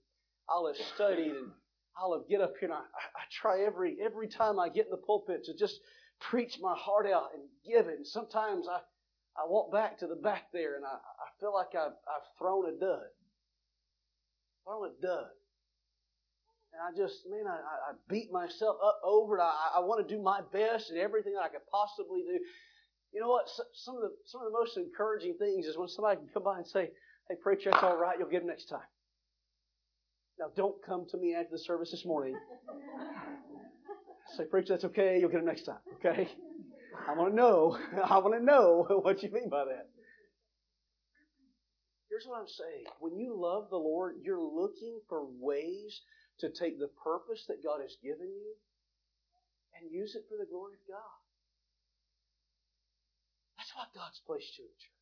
I'll 0.48 0.66
have 0.66 0.76
studied 0.94 1.30
and 1.30 1.50
I'll 1.96 2.12
have 2.12 2.28
get 2.28 2.40
up 2.40 2.54
here 2.58 2.68
and 2.68 2.76
I, 2.76 2.80
I, 2.80 3.22
try 3.30 3.60
every 3.60 3.96
every 4.04 4.28
time 4.28 4.58
I 4.58 4.68
get 4.68 4.86
in 4.86 4.90
the 4.90 4.96
pulpit 4.96 5.44
to 5.44 5.54
just 5.56 5.80
preach 6.20 6.58
my 6.60 6.74
heart 6.76 7.06
out 7.06 7.28
and 7.34 7.44
give 7.64 7.86
it. 7.86 7.96
And 7.98 8.06
sometimes 8.06 8.66
I, 8.68 8.80
I 9.40 9.48
walk 9.48 9.72
back 9.72 9.98
to 10.00 10.06
the 10.06 10.16
back 10.16 10.52
there 10.52 10.76
and 10.76 10.84
I, 10.84 10.92
I 10.92 11.28
feel 11.40 11.54
like 11.54 11.74
I've, 11.74 11.96
I've 12.04 12.28
thrown 12.38 12.66
a 12.68 12.78
dud. 12.78 13.08
Thrown 14.64 14.84
a 14.84 14.92
dud. 15.00 15.32
And 16.72 16.80
I 16.84 16.96
just, 16.96 17.24
man, 17.28 17.46
I, 17.48 17.56
I 17.56 17.92
beat 18.08 18.30
myself 18.30 18.76
up 18.84 19.00
over 19.02 19.38
it. 19.38 19.42
I, 19.42 19.76
I 19.76 19.80
want 19.80 20.06
to 20.06 20.14
do 20.14 20.20
my 20.22 20.40
best 20.52 20.90
and 20.90 20.98
everything 20.98 21.32
that 21.34 21.42
I 21.42 21.48
could 21.48 21.66
possibly 21.72 22.20
do. 22.20 22.38
You 23.12 23.20
know 23.20 23.28
what? 23.28 23.48
Some 23.74 23.96
of 23.96 24.02
the 24.02 24.10
some 24.24 24.40
of 24.40 24.52
the 24.52 24.56
most 24.56 24.76
encouraging 24.76 25.34
things 25.36 25.66
is 25.66 25.76
when 25.76 25.88
somebody 25.88 26.18
can 26.18 26.28
come 26.32 26.44
by 26.44 26.58
and 26.58 26.66
say, 26.66 26.90
"Hey, 27.28 27.34
preacher, 27.42 27.72
that's 27.72 27.82
all 27.82 27.96
right. 27.96 28.16
You'll 28.16 28.30
get 28.30 28.42
them 28.42 28.48
next 28.48 28.66
time." 28.66 28.86
Now, 30.38 30.46
don't 30.54 30.76
come 30.86 31.06
to 31.10 31.18
me 31.18 31.34
after 31.34 31.50
the 31.50 31.58
service 31.58 31.90
this 31.90 32.04
morning. 32.06 32.36
Say, 34.36 34.44
preacher, 34.44 34.74
that's 34.74 34.84
okay. 34.84 35.18
You'll 35.18 35.28
get 35.28 35.38
them 35.38 35.46
next 35.46 35.64
time. 35.64 35.80
Okay? 35.98 36.30
I 37.08 37.14
want 37.14 37.30
to 37.30 37.36
know. 37.36 37.78
I 38.04 38.18
want 38.18 38.34
to 38.38 38.44
know 38.44 38.86
what 39.02 39.22
you 39.22 39.30
mean 39.30 39.48
by 39.48 39.64
that. 39.64 39.88
Here's 42.08 42.26
what 42.26 42.40
I'm 42.40 42.48
saying. 42.48 42.84
When 42.98 43.16
you 43.18 43.38
love 43.38 43.70
the 43.70 43.78
Lord, 43.78 44.16
you're 44.22 44.42
looking 44.42 45.00
for 45.08 45.24
ways 45.38 46.00
to 46.40 46.50
take 46.50 46.78
the 46.78 46.90
purpose 47.02 47.44
that 47.48 47.62
God 47.62 47.80
has 47.82 47.96
given 48.02 48.26
you 48.26 48.52
and 49.78 49.90
use 49.90 50.16
it 50.16 50.24
for 50.28 50.36
the 50.36 50.50
glory 50.50 50.74
of 50.74 50.84
God. 50.88 51.18
That's 53.56 53.72
what 53.76 53.94
God's 53.94 54.20
placed 54.26 54.58
you 54.58 54.64
in 54.64 54.74
church. 54.74 55.00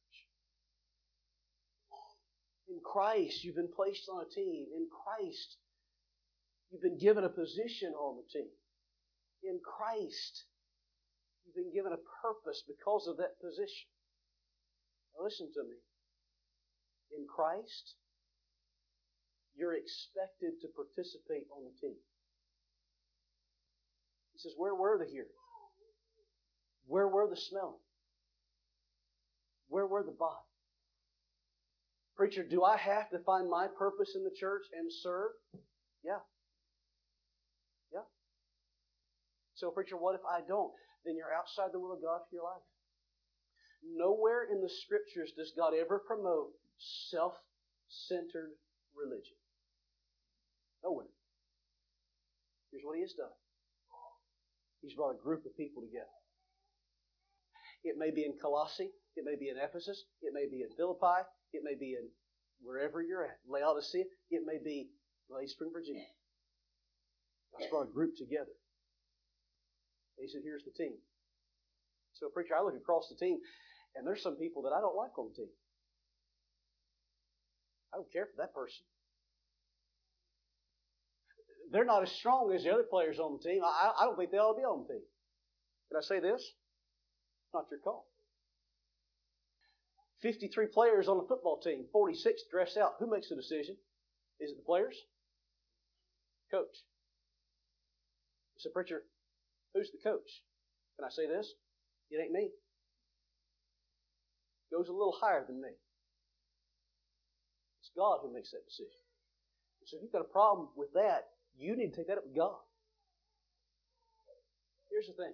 In 2.68 2.80
Christ, 2.84 3.42
you've 3.42 3.56
been 3.56 3.72
placed 3.72 4.08
on 4.12 4.20
a 4.20 4.28
team. 4.28 4.66
In 4.76 4.86
Christ, 4.92 5.56
you've 6.70 6.82
been 6.82 6.98
given 6.98 7.24
a 7.24 7.30
position 7.30 7.94
on 7.96 8.20
the 8.20 8.28
team. 8.28 8.52
In 9.42 9.60
Christ, 9.64 10.44
you've 11.48 11.64
been 11.64 11.72
given 11.72 11.92
a 11.92 12.04
purpose 12.20 12.62
because 12.68 13.08
of 13.08 13.16
that 13.16 13.40
position. 13.40 13.88
Now 15.16 15.24
listen 15.24 15.48
to 15.54 15.62
me. 15.64 15.80
In 17.16 17.24
Christ, 17.24 17.96
you're 19.56 19.74
expected 19.74 20.60
to 20.60 20.68
participate 20.76 21.48
on 21.48 21.64
the 21.64 21.72
team. 21.80 21.96
He 24.34 24.38
says, 24.38 24.52
Where 24.56 24.74
were 24.74 24.98
the 24.98 25.10
hearing? 25.10 25.32
Where 26.86 27.08
were 27.08 27.28
the 27.28 27.36
smelling? 27.36 27.80
Where 29.68 29.86
were 29.86 30.02
the 30.02 30.12
body? 30.12 30.44
Preacher, 32.16 32.44
do 32.44 32.64
I 32.64 32.76
have 32.76 33.10
to 33.10 33.18
find 33.20 33.48
my 33.48 33.68
purpose 33.78 34.14
in 34.16 34.24
the 34.24 34.34
church 34.38 34.64
and 34.76 34.90
serve? 35.02 35.30
Yeah. 36.04 36.18
Yeah. 37.92 38.06
So, 39.54 39.70
preacher, 39.70 39.96
what 39.96 40.14
if 40.14 40.20
I 40.28 40.40
don't? 40.46 40.72
Then 41.04 41.16
you're 41.16 41.32
outside 41.32 41.72
the 41.72 41.80
will 41.80 41.92
of 41.92 42.02
God 42.02 42.20
for 42.28 42.34
your 42.34 42.44
life. 42.44 42.64
Nowhere 43.82 44.44
in 44.50 44.60
the 44.60 44.68
scriptures 44.68 45.32
does 45.36 45.52
God 45.56 45.72
ever 45.74 45.98
promote 45.98 46.50
self 47.10 47.34
centered 47.88 48.52
religion. 48.94 49.38
Nowhere. 50.82 51.10
Here's 52.70 52.84
what 52.84 52.96
He 52.96 53.02
has 53.02 53.14
done 53.14 53.32
He's 54.82 54.94
brought 54.94 55.14
a 55.14 55.22
group 55.22 55.46
of 55.46 55.56
people 55.56 55.82
together. 55.82 56.18
It 57.84 57.96
may 57.96 58.10
be 58.10 58.24
in 58.24 58.34
Colossae, 58.42 58.90
it 59.16 59.24
may 59.24 59.36
be 59.38 59.48
in 59.48 59.56
Ephesus, 59.56 60.04
it 60.22 60.34
may 60.34 60.46
be 60.50 60.62
in 60.62 60.70
Philippi, 60.76 61.22
it 61.52 61.62
may 61.62 61.74
be 61.78 61.94
in 61.94 62.10
wherever 62.60 63.00
you're 63.00 63.24
at, 63.24 63.38
Laodicea, 63.48 64.04
it 64.30 64.42
may 64.44 64.58
be 64.62 64.90
Lake 65.30 65.48
Spring, 65.48 65.70
Virginia. 65.72 66.10
God's 67.52 67.70
brought 67.70 67.88
a 67.88 67.92
group 67.92 68.16
together. 68.16 68.52
And 70.18 70.26
he 70.26 70.28
said, 70.30 70.42
Here's 70.42 70.64
the 70.64 70.74
team. 70.74 70.98
So, 72.18 72.28
preacher, 72.28 72.58
I 72.58 72.62
look 72.62 72.74
across 72.74 73.08
the 73.08 73.14
team, 73.14 73.38
and 73.94 74.04
there's 74.06 74.22
some 74.22 74.34
people 74.34 74.62
that 74.62 74.74
I 74.74 74.80
don't 74.80 74.96
like 74.96 75.16
on 75.16 75.30
the 75.30 75.36
team. 75.46 75.52
I 77.94 77.96
don't 77.96 78.12
care 78.12 78.26
for 78.26 78.42
that 78.42 78.52
person. 78.52 78.82
They're 81.70 81.84
not 81.84 82.02
as 82.02 82.10
strong 82.10 82.52
as 82.52 82.64
the 82.64 82.72
other 82.72 82.82
players 82.82 83.18
on 83.18 83.38
the 83.38 83.48
team. 83.48 83.62
I, 83.62 83.92
I 84.00 84.04
don't 84.04 84.16
think 84.16 84.30
they 84.30 84.38
ought 84.38 84.54
to 84.54 84.58
be 84.58 84.64
on 84.64 84.82
the 84.82 84.94
team. 84.94 85.02
Can 85.88 85.98
I 85.98 86.02
say 86.02 86.20
this? 86.20 86.40
It's 86.42 87.54
not 87.54 87.66
your 87.70 87.80
call. 87.80 88.06
53 90.22 90.66
players 90.74 91.06
on 91.08 91.18
the 91.18 91.28
football 91.28 91.60
team, 91.60 91.84
46 91.92 92.42
dress 92.50 92.76
out. 92.76 92.94
Who 92.98 93.08
makes 93.08 93.28
the 93.28 93.36
decision? 93.36 93.76
Is 94.40 94.50
it 94.50 94.56
the 94.56 94.64
players? 94.64 94.96
Coach. 96.50 96.82
Said, 98.58 98.72
Preacher, 98.72 99.04
who's 99.74 99.90
the 99.90 99.98
coach? 100.02 100.42
Can 100.96 101.04
I 101.04 101.10
say 101.10 101.26
this? 101.26 101.54
It 102.10 102.20
ain't 102.22 102.32
me. 102.32 102.50
It 104.70 104.74
goes 104.74 104.88
a 104.88 104.92
little 104.92 105.16
higher 105.20 105.44
than 105.46 105.60
me. 105.60 105.68
It's 107.80 107.90
God 107.96 108.18
who 108.22 108.32
makes 108.32 108.50
that 108.52 108.64
decision. 108.66 109.00
So 109.84 109.96
if 109.96 110.02
you've 110.02 110.12
got 110.12 110.20
a 110.20 110.32
problem 110.32 110.68
with 110.76 110.92
that, 110.92 111.28
you 111.56 111.74
need 111.76 111.90
to 111.90 111.96
take 111.96 112.08
that 112.08 112.18
up 112.18 112.26
with 112.26 112.36
God. 112.36 112.60
Here's 114.90 115.06
the 115.06 115.14
thing. 115.14 115.32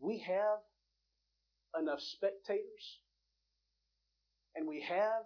We 0.00 0.18
have 0.26 0.60
enough 1.80 2.00
spectators 2.00 3.00
and 4.54 4.66
we 4.66 4.84
have 4.86 5.24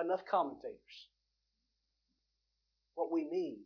enough 0.00 0.20
commentators. 0.30 1.08
What 2.94 3.10
we 3.10 3.24
need 3.24 3.58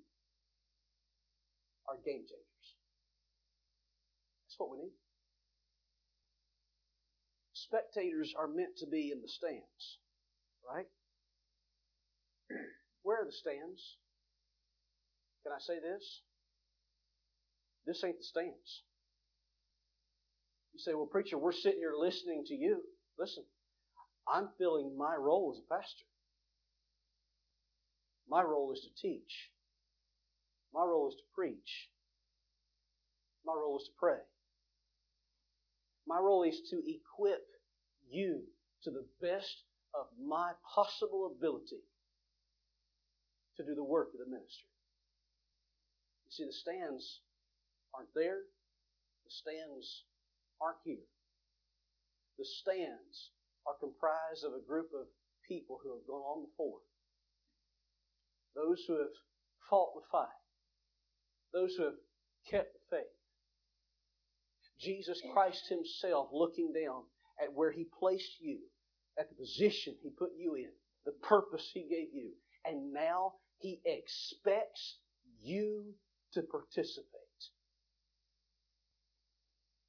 are 1.88 1.96
game 2.04 2.22
changers. 2.28 2.66
That's 4.46 4.58
what 4.58 4.70
we 4.70 4.78
need. 4.78 4.96
Spectators 7.54 8.34
are 8.38 8.48
meant 8.48 8.76
to 8.78 8.86
be 8.86 9.10
in 9.12 9.20
the 9.20 9.28
stands, 9.28 9.98
right? 10.64 10.86
Where 13.02 13.22
are 13.22 13.26
the 13.26 13.32
stands? 13.32 13.96
Can 15.42 15.52
I 15.52 15.60
say 15.60 15.80
this? 15.80 16.22
This 17.86 18.04
ain't 18.04 18.18
the 18.18 18.24
stands. 18.24 18.82
You 20.72 20.78
say, 20.80 20.94
well, 20.94 21.06
preacher, 21.06 21.38
we're 21.38 21.52
sitting 21.52 21.80
here 21.80 21.94
listening 21.98 22.44
to 22.46 22.54
you. 22.54 22.82
Listen, 23.18 23.44
I'm 24.32 24.48
filling 24.58 24.96
my 24.96 25.16
role 25.16 25.54
as 25.54 25.58
a 25.58 25.74
pastor. 25.74 26.04
My 28.28 28.42
role 28.42 28.72
is 28.72 28.80
to 28.80 29.02
teach. 29.02 29.50
My 30.74 30.84
role 30.84 31.08
is 31.08 31.14
to 31.14 31.24
preach. 31.34 31.88
My 33.44 33.54
role 33.54 33.78
is 33.78 33.84
to 33.84 33.94
pray. 33.98 34.20
My 36.06 36.18
role 36.18 36.42
is 36.42 36.60
to 36.70 36.82
equip 36.86 37.44
you 38.10 38.42
to 38.84 38.90
the 38.90 39.04
best 39.20 39.64
of 39.94 40.06
my 40.20 40.52
possible 40.74 41.32
ability 41.34 41.82
to 43.56 43.64
do 43.64 43.74
the 43.74 43.84
work 43.84 44.08
of 44.14 44.20
the 44.20 44.30
ministry. 44.30 44.68
You 46.26 46.32
see, 46.32 46.44
the 46.44 46.52
stands 46.52 47.20
aren't 47.94 48.14
there. 48.14 48.40
The 49.24 49.30
stands 49.30 50.04
aren't 50.60 50.78
here. 50.84 51.08
The 52.38 52.46
stands 52.62 53.32
are 53.66 53.74
comprised 53.80 54.44
of 54.44 54.54
a 54.54 54.64
group 54.64 54.88
of 54.94 55.08
people 55.46 55.80
who 55.82 55.90
have 55.92 56.06
gone 56.06 56.22
on 56.22 56.46
before. 56.46 56.80
Those 58.54 58.84
who 58.86 58.98
have 58.98 59.16
fought 59.68 59.94
the 59.94 60.06
fight. 60.12 60.40
Those 61.52 61.74
who 61.76 61.84
have 61.84 62.00
kept 62.50 62.74
the 62.74 62.96
faith. 62.96 63.06
Jesus 64.80 65.20
Christ 65.32 65.64
Himself 65.68 66.28
looking 66.32 66.72
down 66.72 67.02
at 67.42 67.52
where 67.52 67.72
He 67.72 67.86
placed 67.98 68.40
you, 68.40 68.58
at 69.18 69.28
the 69.28 69.34
position 69.34 69.94
He 70.02 70.10
put 70.10 70.30
you 70.36 70.54
in, 70.54 70.70
the 71.04 71.12
purpose 71.26 71.68
He 71.72 71.82
gave 71.82 72.12
you. 72.12 72.32
And 72.64 72.92
now 72.92 73.34
He 73.58 73.80
expects 73.84 74.98
you 75.42 75.94
to 76.34 76.42
participate. 76.42 77.06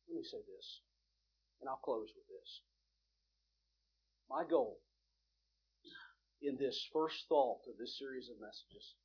Let 0.07 0.17
me 0.17 0.23
say 0.23 0.37
this, 0.37 0.81
and 1.61 1.69
I'll 1.69 1.81
close 1.83 2.07
with 2.15 2.25
this. 2.27 2.61
My 4.29 4.43
goal 4.49 4.79
in 6.41 6.57
this 6.57 6.87
first 6.93 7.25
thought 7.27 7.61
of 7.67 7.77
this 7.77 7.97
series 7.99 8.29
of 8.29 8.41
messages 8.41 8.95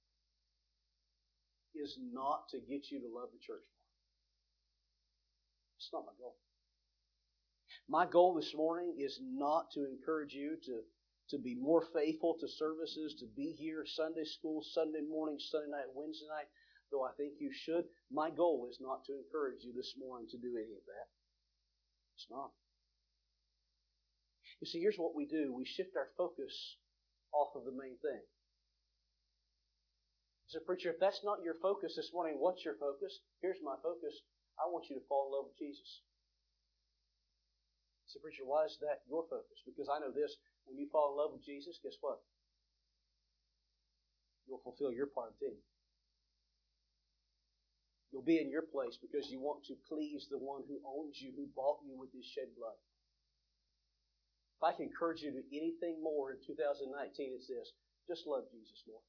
is 1.75 1.99
not 2.13 2.49
to 2.51 2.59
get 2.59 2.91
you 2.91 3.01
to 3.01 3.11
love 3.11 3.29
the 3.33 3.43
church 3.43 3.67
more. 3.67 3.93
It's 5.79 5.91
not 5.93 6.07
my 6.07 6.17
goal. 6.19 6.37
My 7.89 8.07
goal 8.07 8.35
this 8.35 8.55
morning 8.55 8.97
is 8.99 9.21
not 9.21 9.71
to 9.73 9.85
encourage 9.85 10.33
you 10.33 10.57
to, 10.65 10.81
to 11.31 11.39
be 11.43 11.55
more 11.55 11.85
faithful 11.93 12.37
to 12.41 12.49
services, 12.49 13.15
to 13.21 13.27
be 13.37 13.53
here 13.59 13.85
Sunday 13.85 14.25
school, 14.25 14.63
Sunday 14.63 15.03
morning, 15.05 15.37
Sunday 15.39 15.71
night, 15.71 15.93
Wednesday 15.95 16.27
night, 16.31 16.49
though 16.91 17.05
I 17.05 17.13
think 17.19 17.35
you 17.39 17.51
should. 17.53 17.85
My 18.11 18.31
goal 18.31 18.69
is 18.71 18.79
not 18.81 19.05
to 19.07 19.13
encourage 19.13 19.65
you 19.65 19.75
this 19.77 19.95
morning 19.99 20.29
to 20.31 20.39
do 20.39 20.57
any 20.57 20.73
of 20.73 20.85
that. 20.87 21.09
It's 22.17 22.27
not. 22.31 22.51
You 24.61 24.67
see, 24.67 24.81
here's 24.81 24.97
what 24.97 25.15
we 25.15 25.27
do 25.27 25.53
we 25.53 25.67
shift 25.67 25.97
our 25.97 26.09
focus 26.17 26.77
off 27.35 27.53
of 27.57 27.65
the 27.67 27.73
main 27.77 27.99
thing. 28.01 28.23
So, 30.55 30.63
preacher, 30.63 30.95
if 30.95 31.03
that's 31.03 31.19
not 31.27 31.43
your 31.43 31.59
focus 31.59 31.99
this 31.99 32.15
morning, 32.15 32.39
what's 32.39 32.63
your 32.63 32.79
focus? 32.79 33.11
Here's 33.43 33.59
my 33.59 33.75
focus. 33.83 34.23
I 34.55 34.71
want 34.71 34.87
you 34.87 34.95
to 34.95 35.03
fall 35.11 35.27
in 35.27 35.35
love 35.35 35.51
with 35.51 35.59
Jesus. 35.59 36.07
So, 38.07 38.23
preacher, 38.23 38.47
why 38.47 38.71
is 38.71 38.79
that 38.79 39.03
your 39.11 39.27
focus? 39.27 39.59
Because 39.67 39.91
I 39.91 39.99
know 39.99 40.15
this 40.15 40.39
when 40.71 40.79
you 40.79 40.87
fall 40.95 41.11
in 41.11 41.19
love 41.19 41.35
with 41.35 41.43
Jesus, 41.43 41.83
guess 41.83 41.99
what? 41.99 42.23
You'll 44.47 44.63
fulfill 44.63 44.95
your 44.95 45.11
part 45.11 45.35
of 45.35 45.43
team. 45.43 45.59
You'll 48.15 48.23
be 48.23 48.39
in 48.39 48.47
your 48.47 48.63
place 48.63 48.95
because 48.95 49.27
you 49.35 49.43
want 49.43 49.67
to 49.67 49.75
please 49.91 50.31
the 50.31 50.39
one 50.39 50.63
who 50.71 50.79
owns 50.87 51.19
you, 51.19 51.35
who 51.35 51.51
bought 51.51 51.83
you 51.83 51.99
with 51.99 52.15
his 52.15 52.31
shed 52.31 52.55
blood. 52.55 52.79
If 54.55 54.63
I 54.63 54.71
can 54.71 54.87
encourage 54.87 55.27
you 55.27 55.35
to 55.35 55.43
anything 55.51 55.99
more 55.99 56.31
in 56.31 56.39
2019, 56.47 56.95
it's 57.35 57.51
this 57.51 57.75
just 58.07 58.23
love 58.31 58.47
Jesus 58.55 58.87
more. 58.87 59.03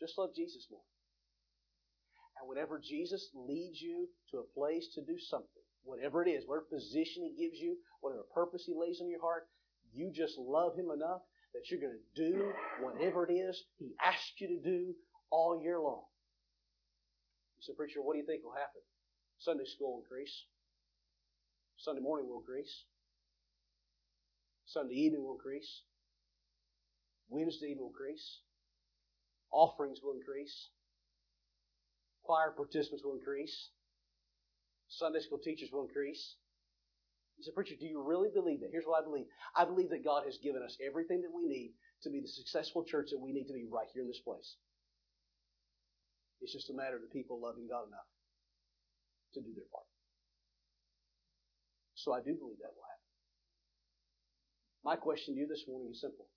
Just 0.00 0.16
love 0.16 0.30
Jesus 0.34 0.66
more. 0.70 0.80
And 2.40 2.48
whenever 2.48 2.80
Jesus 2.80 3.28
leads 3.34 3.80
you 3.80 4.08
to 4.30 4.38
a 4.38 4.50
place 4.56 4.88
to 4.94 5.04
do 5.04 5.18
something, 5.18 5.62
whatever 5.84 6.24
it 6.24 6.30
is, 6.30 6.44
whatever 6.46 6.66
position 6.72 7.22
He 7.22 7.36
gives 7.36 7.60
you, 7.60 7.76
whatever 8.00 8.24
purpose 8.34 8.64
He 8.64 8.72
lays 8.74 9.00
on 9.00 9.10
your 9.10 9.20
heart, 9.20 9.44
you 9.92 10.10
just 10.14 10.38
love 10.38 10.74
Him 10.74 10.88
enough 10.90 11.20
that 11.52 11.68
you're 11.68 11.80
going 11.80 11.98
to 11.98 12.30
do 12.30 12.52
whatever 12.80 13.26
it 13.26 13.32
is 13.32 13.62
He 13.78 13.92
asked 14.02 14.40
you 14.40 14.48
to 14.48 14.60
do 14.62 14.94
all 15.30 15.60
year 15.62 15.78
long. 15.78 16.02
You 17.58 17.62
say, 17.62 17.76
Preacher, 17.76 18.00
what 18.00 18.14
do 18.14 18.20
you 18.20 18.26
think 18.26 18.42
will 18.42 18.56
happen? 18.56 18.80
Sunday 19.38 19.64
school 19.64 19.96
will 19.96 20.02
increase. 20.02 20.44
Sunday 21.76 22.00
morning 22.00 22.28
will 22.28 22.40
increase. 22.40 22.84
Sunday 24.64 24.94
evening 24.94 25.24
will 25.24 25.34
increase. 25.34 25.82
Wednesday 27.28 27.74
will 27.78 27.88
increase. 27.88 28.40
Offerings 29.52 29.98
will 30.02 30.14
increase. 30.14 30.70
Choir 32.24 32.52
participants 32.56 33.04
will 33.04 33.14
increase. 33.14 33.70
Sunday 34.88 35.20
school 35.20 35.38
teachers 35.38 35.70
will 35.72 35.82
increase. 35.82 36.36
He 37.36 37.44
said, 37.44 37.54
Preacher, 37.54 37.74
do 37.78 37.86
you 37.86 38.02
really 38.02 38.28
believe 38.28 38.60
that? 38.60 38.68
Here's 38.70 38.84
what 38.84 39.00
I 39.00 39.04
believe. 39.04 39.24
I 39.56 39.64
believe 39.64 39.88
that 39.90 40.04
God 40.04 40.24
has 40.26 40.36
given 40.42 40.62
us 40.62 40.76
everything 40.84 41.22
that 41.22 41.32
we 41.32 41.48
need 41.48 41.72
to 42.02 42.10
be 42.10 42.20
the 42.20 42.28
successful 42.28 42.84
church 42.84 43.08
that 43.10 43.18
we 43.18 43.32
need 43.32 43.48
to 43.48 43.54
be 43.54 43.64
right 43.64 43.88
here 43.94 44.02
in 44.02 44.08
this 44.08 44.20
place. 44.20 44.56
It's 46.40 46.52
just 46.52 46.70
a 46.70 46.76
matter 46.76 46.96
of 46.96 47.02
the 47.02 47.12
people 47.12 47.40
loving 47.40 47.68
God 47.68 47.88
enough 47.88 48.08
to 49.34 49.40
do 49.40 49.52
their 49.56 49.68
part. 49.72 49.88
So 51.94 52.12
I 52.12 52.20
do 52.20 52.36
believe 52.36 52.60
that 52.60 52.72
will 52.72 52.88
happen. 52.88 53.08
My 54.84 54.96
question 54.96 55.34
to 55.34 55.40
you 55.40 55.46
this 55.46 55.64
morning 55.68 55.92
is 55.92 56.00
simple. 56.00 56.28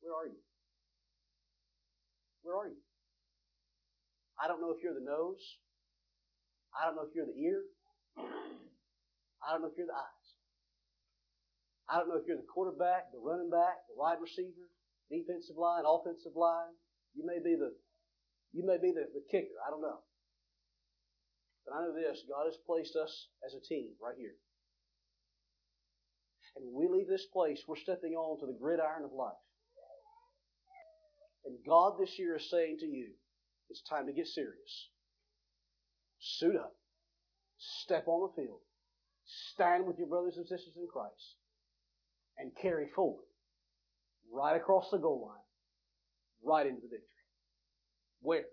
Where 0.00 0.12
are 0.12 0.26
you? 0.26 0.40
Where 2.48 2.64
are 2.64 2.72
you? 2.72 2.80
I 4.40 4.48
don't 4.48 4.64
know 4.64 4.72
if 4.72 4.80
you're 4.80 4.96
the 4.96 5.04
nose. 5.04 5.60
I 6.72 6.88
don't 6.88 6.96
know 6.96 7.04
if 7.04 7.12
you're 7.12 7.28
the 7.28 7.36
ear. 7.36 7.60
I 8.16 9.52
don't 9.52 9.60
know 9.60 9.68
if 9.68 9.76
you're 9.76 9.92
the 9.92 10.00
eyes. 10.00 10.28
I 11.92 12.00
don't 12.00 12.08
know 12.08 12.16
if 12.16 12.24
you're 12.24 12.40
the 12.40 12.48
quarterback, 12.48 13.12
the 13.12 13.20
running 13.20 13.52
back, 13.52 13.84
the 13.92 14.00
wide 14.00 14.16
receiver, 14.24 14.64
defensive 15.12 15.60
line, 15.60 15.84
offensive 15.84 16.32
line. 16.40 16.72
You 17.12 17.28
may 17.28 17.36
be 17.36 17.52
the 17.52 17.76
you 18.56 18.64
may 18.64 18.80
be 18.80 18.96
the, 18.96 19.04
the 19.12 19.24
kicker. 19.28 19.60
I 19.60 19.68
don't 19.68 19.84
know. 19.84 20.00
But 21.68 21.76
I 21.76 21.84
know 21.84 21.92
this 21.92 22.24
God 22.24 22.48
has 22.48 22.56
placed 22.64 22.96
us 22.96 23.28
as 23.44 23.52
a 23.52 23.60
team 23.60 23.92
right 24.00 24.16
here. 24.16 24.40
And 26.56 26.64
when 26.64 26.80
we 26.80 26.88
leave 26.88 27.12
this 27.12 27.28
place, 27.28 27.60
we're 27.68 27.76
stepping 27.76 28.16
on 28.16 28.40
to 28.40 28.48
the 28.48 28.56
gridiron 28.56 29.04
of 29.04 29.12
life. 29.12 29.36
And 31.44 31.56
God 31.66 31.94
this 31.98 32.18
year 32.18 32.36
is 32.36 32.50
saying 32.50 32.78
to 32.80 32.86
you, 32.86 33.08
it's 33.70 33.82
time 33.88 34.06
to 34.06 34.12
get 34.12 34.26
serious. 34.26 34.88
Suit 36.18 36.56
up. 36.56 36.74
Step 37.82 38.04
on 38.06 38.28
the 38.28 38.42
field. 38.42 38.60
Stand 39.52 39.86
with 39.86 39.98
your 39.98 40.08
brothers 40.08 40.36
and 40.36 40.46
sisters 40.46 40.74
in 40.76 40.86
Christ. 40.90 41.36
And 42.38 42.52
carry 42.60 42.88
forward. 42.94 43.24
Right 44.32 44.56
across 44.56 44.90
the 44.90 44.98
goal 44.98 45.28
line. 45.28 45.44
Right 46.44 46.66
into 46.66 46.80
the 46.80 46.88
victory. 46.88 47.06
Where? 48.20 48.44